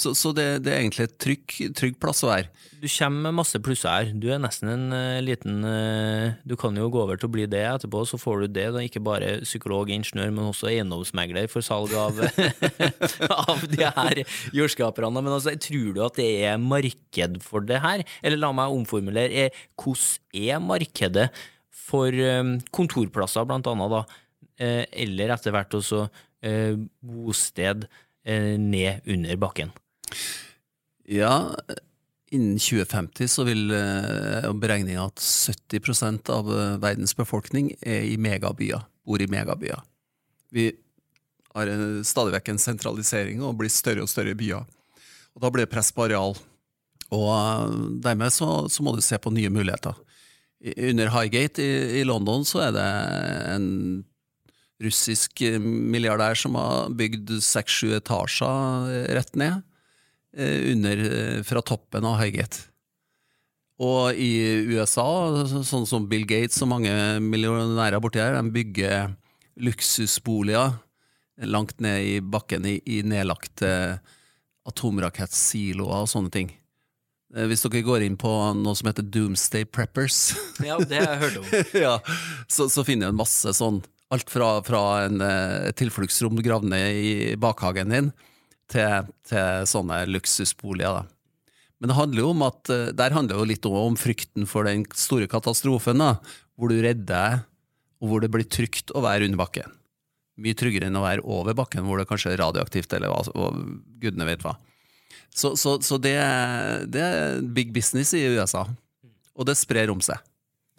Så, 0.00 0.14
så 0.16 0.30
det, 0.32 0.62
det 0.64 0.72
er 0.72 0.80
egentlig 0.80 1.04
et 1.08 1.16
trygg, 1.20 1.54
trygg 1.76 1.96
plass 2.00 2.22
å 2.24 2.30
være. 2.30 2.48
Du 2.80 2.86
kommer 2.88 3.26
med 3.26 3.36
masse 3.42 3.58
plusser 3.60 3.90
her. 3.90 4.12
Du 4.16 4.28
er 4.32 4.38
nesten 4.40 4.70
en 4.72 4.84
uh, 4.94 5.18
liten 5.20 5.66
uh, 5.66 6.38
Du 6.48 6.54
kan 6.60 6.76
jo 6.78 6.86
gå 6.92 7.02
over 7.02 7.20
til 7.20 7.28
å 7.28 7.34
bli 7.34 7.44
det 7.50 7.60
etterpå, 7.68 8.06
så 8.08 8.16
får 8.20 8.46
du 8.46 8.54
det. 8.54 8.68
Da. 8.72 8.84
Ikke 8.86 9.02
bare 9.04 9.34
psykolog 9.42 9.90
og 9.90 9.92
ingeniør, 9.98 10.32
men 10.32 10.48
også 10.48 10.70
eiendomsmegler 10.70 11.50
for 11.52 11.66
salg 11.66 11.92
av, 12.00 12.22
av 13.52 13.66
de 13.68 13.90
her 13.98 14.22
jordskaperne. 14.56 15.20
Men 15.20 15.36
altså, 15.36 15.52
tror 15.60 15.92
du 15.96 16.02
at 16.06 16.22
det 16.22 16.30
er 16.48 16.62
marked 16.62 17.42
for 17.44 17.66
det 17.68 17.82
her? 17.84 18.06
Eller 18.22 18.40
la 18.40 18.54
meg 18.56 18.78
omformulere, 18.78 19.50
hvordan 19.76 20.48
er 20.48 20.64
markedet 20.64 21.28
for 21.90 22.14
um, 22.14 22.56
kontorplasser, 22.72 23.44
blant 23.50 23.68
annet, 23.68 23.98
da? 23.98 24.26
Uh, 24.60 24.84
eller 25.04 25.34
etter 25.34 25.52
hvert 25.52 25.76
også 25.76 26.06
bosted 27.00 27.86
eh, 28.24 28.56
ned 28.58 29.06
under 29.06 29.36
bakken? 29.36 29.72
Ja, 31.10 31.56
innen 32.30 32.58
2050 32.58 33.28
så 33.28 33.44
vil 33.48 33.72
eh, 33.74 34.50
beregninga 34.54 35.08
at 35.08 35.22
70 35.22 36.30
av 36.30 36.50
eh, 36.54 36.76
verdens 36.82 37.16
befolkning 37.18 37.72
er 37.80 38.06
i 38.06 38.16
megabyer, 38.20 38.84
bor 39.06 39.22
i 39.22 39.28
megabyer. 39.30 39.82
Vi 40.54 40.70
har 41.54 41.70
eh, 41.70 42.02
stadig 42.06 42.36
vekk 42.36 42.52
en 42.52 42.62
sentralisering 42.62 43.42
og 43.42 43.58
blir 43.58 43.72
større 43.72 44.06
og 44.06 44.12
større 44.12 44.36
byer. 44.38 44.62
Og 45.34 45.42
da 45.42 45.50
blir 45.50 45.66
det 45.66 45.72
press 45.74 45.90
på 45.94 46.06
areal. 46.06 46.38
Og 47.10 47.28
eh, 47.34 47.74
dermed 48.06 48.34
så, 48.34 48.68
så 48.70 48.86
må 48.86 48.94
du 48.94 49.02
se 49.04 49.18
på 49.18 49.34
nye 49.34 49.50
muligheter. 49.50 49.98
under 50.76 51.08
Highgate 51.08 51.62
i, 51.62 52.00
i 52.00 52.04
London 52.04 52.44
så 52.44 52.68
er 52.68 52.72
det 52.76 52.88
en 53.56 53.68
russisk 54.80 55.42
eh, 55.44 55.60
milliardær 55.60 56.38
som 56.38 56.56
har 56.58 56.90
bygd 56.96 57.36
seks-sju 57.44 57.92
etasjer 57.98 58.90
eh, 58.94 59.08
rett 59.18 59.32
ned 59.38 59.60
eh, 60.36 60.72
under, 60.72 61.04
fra 61.46 61.62
toppen 61.62 62.06
av 62.08 62.18
Highgate. 62.20 62.66
Og 63.80 64.12
i 64.12 64.34
USA, 64.68 65.06
sånn 65.64 65.86
som 65.88 66.08
Bill 66.08 66.26
Gates 66.28 66.60
og 66.60 66.68
mange 66.74 66.92
millionærer 67.24 68.00
borti 68.02 68.20
her, 68.20 68.36
de 68.36 68.52
bygger 68.52 69.14
luksusboliger 69.60 70.74
langt 71.48 71.78
ned 71.80 72.04
i 72.04 72.16
bakken 72.20 72.66
i, 72.68 72.76
i 72.84 73.00
nedlagte 73.00 73.70
atomrakettsiloer 74.68 76.04
og 76.04 76.10
sånne 76.12 76.32
ting. 76.34 76.50
Hvis 77.30 77.64
dere 77.64 77.80
går 77.86 78.04
inn 78.04 78.18
på 78.20 78.28
noe 78.58 78.76
som 78.76 78.90
heter 78.90 79.06
Doomsday 79.06 79.64
Preppers, 79.64 80.34
Ja, 80.66 80.76
det 80.76 81.00
har 81.00 81.14
jeg 81.14 81.22
hørt 81.22 81.40
om. 81.40 81.48
ja, 81.86 81.94
så, 82.52 82.68
så 82.68 82.84
finner 82.84 83.08
en 83.08 83.20
masse 83.20 83.54
sånn 83.56 83.80
Alt 84.10 84.30
fra, 84.32 84.56
fra 84.66 84.82
en 85.04 85.22
eh, 85.22 85.70
tilfluktsrom 85.78 86.40
gravd 86.42 86.66
ned 86.72 86.98
i 86.98 87.12
bakhagen 87.38 87.94
din, 87.94 88.10
til, 88.70 89.10
til 89.26 89.68
sånne 89.70 90.02
luksusboliger. 90.10 91.00
Da. 91.00 91.52
Men 91.80 91.92
det 91.92 91.96
handler 91.96 92.24
jo 92.24 92.30
om 92.34 92.42
at 92.44 92.72
eh, 92.74 92.88
der 92.96 93.14
handler 93.14 93.38
jo 93.38 93.48
litt 93.48 93.68
om, 93.70 93.98
frykten 93.98 94.48
for 94.50 94.66
den 94.68 94.82
store 94.98 95.30
katastrofen, 95.30 96.02
da, 96.02 96.16
hvor 96.58 96.72
du 96.72 96.80
redder 96.82 97.44
og 98.00 98.10
hvor 98.10 98.24
det 98.24 98.32
blir 98.32 98.48
trygt 98.48 98.92
å 98.96 99.04
være 99.04 99.28
under 99.28 99.40
bakken. 99.40 99.76
Mye 100.40 100.56
tryggere 100.56 100.88
enn 100.88 100.98
å 100.98 101.04
være 101.04 101.24
over 101.28 101.56
bakken, 101.56 101.84
hvor 101.86 102.00
det 102.00 102.08
kanskje 102.08 102.32
er 102.34 102.42
radioaktivt, 102.42 102.92
eller 102.96 103.12
hva, 103.12 103.52
gudene 104.00 104.28
vet 104.28 104.44
hva. 104.44 104.56
Så, 105.30 105.54
så, 105.60 105.76
så 105.84 106.00
det, 106.00 106.16
det 106.90 107.04
er 107.04 107.40
big 107.54 107.70
business 107.76 108.12
i 108.16 108.24
USA, 108.34 108.64
og 109.36 109.46
det 109.46 109.58
sprer 109.60 109.92
om 109.92 110.00
seg 110.02 110.18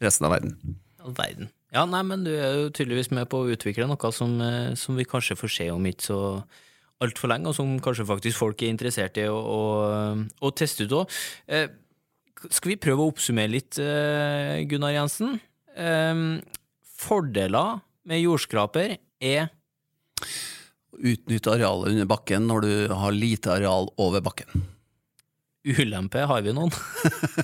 resten 0.02 0.28
av 0.28 0.36
verden. 0.36 0.58
All 1.02 1.16
verden. 1.18 1.50
Ja, 1.72 1.86
nei, 1.88 2.02
men 2.04 2.26
du 2.26 2.32
er 2.34 2.58
jo 2.58 2.72
tydeligvis 2.76 3.14
med 3.16 3.30
på 3.32 3.42
å 3.42 3.52
utvikle 3.54 3.88
noe 3.88 4.12
som, 4.12 4.34
eh, 4.44 4.74
som 4.76 4.98
vi 5.00 5.08
kanskje 5.08 5.38
får 5.40 5.54
se 5.56 5.70
om 5.72 5.86
ikke 5.88 6.10
så 6.10 6.20
altfor 7.02 7.32
lenge, 7.32 7.50
og 7.50 7.56
som 7.58 7.78
kanskje 7.82 8.08
faktisk 8.10 8.38
folk 8.38 8.62
er 8.62 8.74
interessert 8.74 9.18
i 9.18 9.28
å, 9.32 9.38
å, 9.40 9.62
å 10.44 10.52
teste 10.52 10.86
ut 10.86 10.98
òg. 11.00 11.22
Eh, 11.48 11.70
skal 12.50 12.74
vi 12.74 12.82
prøve 12.82 13.06
å 13.06 13.14
oppsummere 13.14 13.54
litt, 13.54 13.80
eh, 13.80 14.62
Gunnar 14.70 14.94
Jensen? 14.98 15.40
Eh, 15.78 16.22
fordeler 17.02 17.82
med 18.06 18.24
jordskraper 18.26 18.98
er 19.22 19.50
Utnytte 21.02 21.50
arealet 21.56 21.96
under 21.96 22.06
bakken 22.06 22.44
når 22.46 22.66
du 22.66 22.74
har 22.94 23.16
lite 23.16 23.50
areal 23.50 23.88
over 23.98 24.22
bakken. 24.22 24.68
Ulempe, 25.66 26.24
har 26.26 26.42
vi 26.46 26.54
noen? 26.56 26.72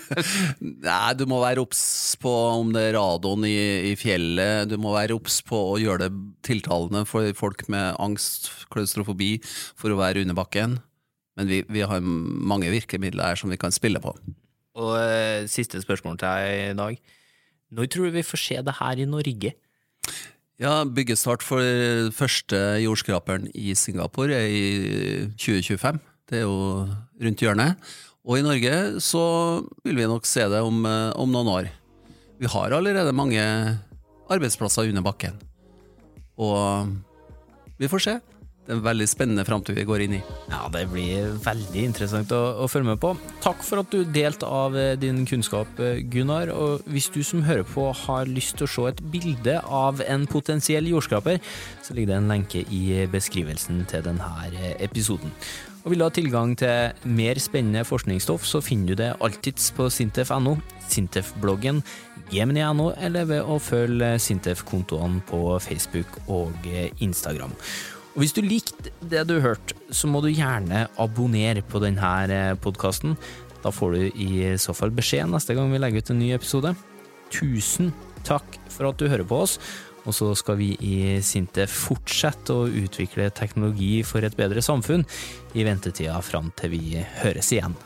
Nei, 0.87 1.13
du 1.17 1.25
må 1.29 1.39
være 1.43 1.61
obs 1.61 1.81
på 2.21 2.31
om 2.57 2.71
det 2.73 2.87
er 2.89 2.97
radioen 2.97 3.45
i, 3.47 3.57
i 3.91 3.93
fjellet, 3.99 4.69
du 4.71 4.77
må 4.81 4.95
være 4.95 5.17
obs 5.17 5.39
på 5.45 5.59
å 5.73 5.77
gjøre 5.81 6.07
det 6.07 6.23
tiltalende 6.47 7.03
for 7.09 7.29
folk 7.37 7.67
med 7.73 7.97
angst, 8.01 8.49
klaustrofobi, 8.73 9.35
for 9.77 9.93
å 9.93 9.99
være 10.01 10.25
under 10.25 10.37
bakken. 10.37 10.79
Men 11.37 11.51
vi, 11.51 11.61
vi 11.69 11.85
har 11.85 12.01
mange 12.01 12.71
virkemidler 12.73 13.31
her 13.31 13.39
som 13.39 13.53
vi 13.53 13.59
kan 13.61 13.73
spille 13.75 14.01
på. 14.01 14.15
Og 14.77 14.91
eh, 14.97 15.45
siste 15.49 15.81
spørsmål 15.81 16.17
til 16.17 16.27
deg 16.27 16.71
i 16.71 16.75
dag. 16.77 16.99
Når 17.77 17.89
tror 17.91 18.09
du 18.09 18.17
vi 18.17 18.25
får 18.25 18.41
se 18.41 18.59
det 18.63 18.77
her 18.79 19.01
i 19.03 19.09
Norge? 19.09 19.53
Ja, 20.57 20.81
Byggestart 20.89 21.43
for 21.45 21.61
første 22.17 22.57
jordskraperen 22.81 23.51
i 23.53 23.75
Singapore 23.77 24.33
er 24.33 24.47
i 24.49 24.63
2025. 25.37 25.99
Det 26.27 26.41
er 26.41 26.45
jo 26.45 26.85
rundt 27.23 27.43
hjørnet. 27.43 27.89
Og 28.27 28.39
i 28.39 28.43
Norge 28.43 28.99
så 29.03 29.23
vil 29.85 29.99
vi 30.01 30.07
nok 30.09 30.27
se 30.27 30.43
det 30.51 30.59
om, 30.59 30.81
eh, 30.85 31.11
om 31.15 31.31
noen 31.31 31.47
år. 31.47 31.69
Vi 32.37 32.49
har 32.51 32.75
allerede 32.75 33.15
mange 33.15 33.41
arbeidsplasser 34.29 34.89
under 34.89 35.01
bakken. 35.01 35.39
Og 36.37 36.91
vi 37.79 37.87
får 37.87 38.03
se. 38.03 38.15
En 38.67 38.81
veldig 38.83 39.07
spennende 39.07 39.45
framtid 39.47 39.77
vi 39.77 39.85
går 39.87 40.03
inn 40.03 40.17
i. 40.17 40.21
Ja, 40.51 40.65
det 40.73 40.83
blir 40.91 41.37
veldig 41.43 41.85
interessant 41.87 42.33
å, 42.35 42.41
å 42.63 42.67
følge 42.71 42.91
med 42.91 42.99
på. 43.03 43.13
Takk 43.43 43.63
for 43.63 43.83
at 43.83 43.93
du 43.93 44.01
delte 44.03 44.49
av 44.49 44.75
eh, 44.75 44.95
din 44.99 45.23
kunnskap, 45.29 45.79
eh, 45.79 46.01
Gunnar. 46.11 46.51
Og 46.51 46.83
hvis 46.91 47.07
du 47.13 47.21
som 47.23 47.45
hører 47.47 47.63
på 47.67 47.87
har 48.05 48.27
lyst 48.27 48.57
til 48.59 48.67
å 48.67 48.73
se 48.73 48.89
et 48.91 49.01
bilde 49.13 49.55
av 49.63 50.03
en 50.03 50.27
potensiell 50.27 50.91
jordskraper, 50.91 51.39
så 51.85 51.95
ligger 51.95 52.13
det 52.13 52.19
en 52.19 52.35
lenke 52.35 52.65
i 52.67 52.83
beskrivelsen 53.11 53.85
til 53.87 54.03
denne 54.09 54.29
eh, 54.51 54.75
episoden. 54.83 55.31
Og 55.87 55.93
vil 55.93 56.01
du 56.01 56.03
ha 56.03 56.11
tilgang 56.11 56.51
til 56.59 57.11
mer 57.15 57.39
spennende 57.39 57.85
forskningsstoff, 57.87 58.43
så 58.43 58.59
finner 58.59 58.91
du 58.91 58.99
det 58.99 59.13
alltids 59.23 59.69
på 59.71 59.87
sintef.no, 59.87 60.57
Sintef-bloggen, 60.91 61.79
gemini.no, 62.31 62.89
eller 62.99 63.27
ved 63.29 63.47
å 63.47 63.55
følge 63.63 64.17
Sintef-kontoene 64.19 65.23
på 65.29 65.55
Facebook 65.63 66.19
og 66.27 66.67
eh, 66.67 66.91
Instagram. 66.99 67.55
Og 68.17 68.23
hvis 68.23 68.33
du 68.33 68.39
likte 68.41 68.89
det 69.05 69.27
du 69.29 69.35
hørte, 69.43 69.75
så 69.93 70.09
må 70.09 70.23
du 70.25 70.31
gjerne 70.31 70.87
abonnere 70.97 71.61
på 71.61 71.77
denne 71.83 72.55
podkasten. 72.57 73.13
Da 73.61 73.69
får 73.69 73.93
du 73.93 74.17
i 74.17 74.55
så 74.57 74.73
fall 74.73 74.89
beskjed 74.97 75.29
neste 75.29 75.53
gang 75.53 75.69
vi 75.69 75.77
legger 75.77 76.01
ut 76.01 76.09
en 76.09 76.17
ny 76.23 76.31
episode. 76.33 76.71
Tusen 77.29 77.91
takk 78.25 78.57
for 78.73 78.89
at 78.89 78.97
du 78.97 79.05
hører 79.05 79.27
på 79.27 79.43
oss, 79.45 79.59
og 80.09 80.17
så 80.17 80.31
skal 80.39 80.57
vi 80.57 80.71
i 80.81 80.97
Sinte 81.21 81.67
fortsette 81.69 82.57
å 82.57 82.65
utvikle 82.65 83.29
teknologi 83.37 84.01
for 84.01 84.25
et 84.25 84.39
bedre 84.39 84.65
samfunn 84.65 85.05
i 85.53 85.67
ventetida 85.67 86.17
fram 86.25 86.49
til 86.57 86.73
vi 86.73 87.05
høres 87.21 87.53
igjen. 87.53 87.77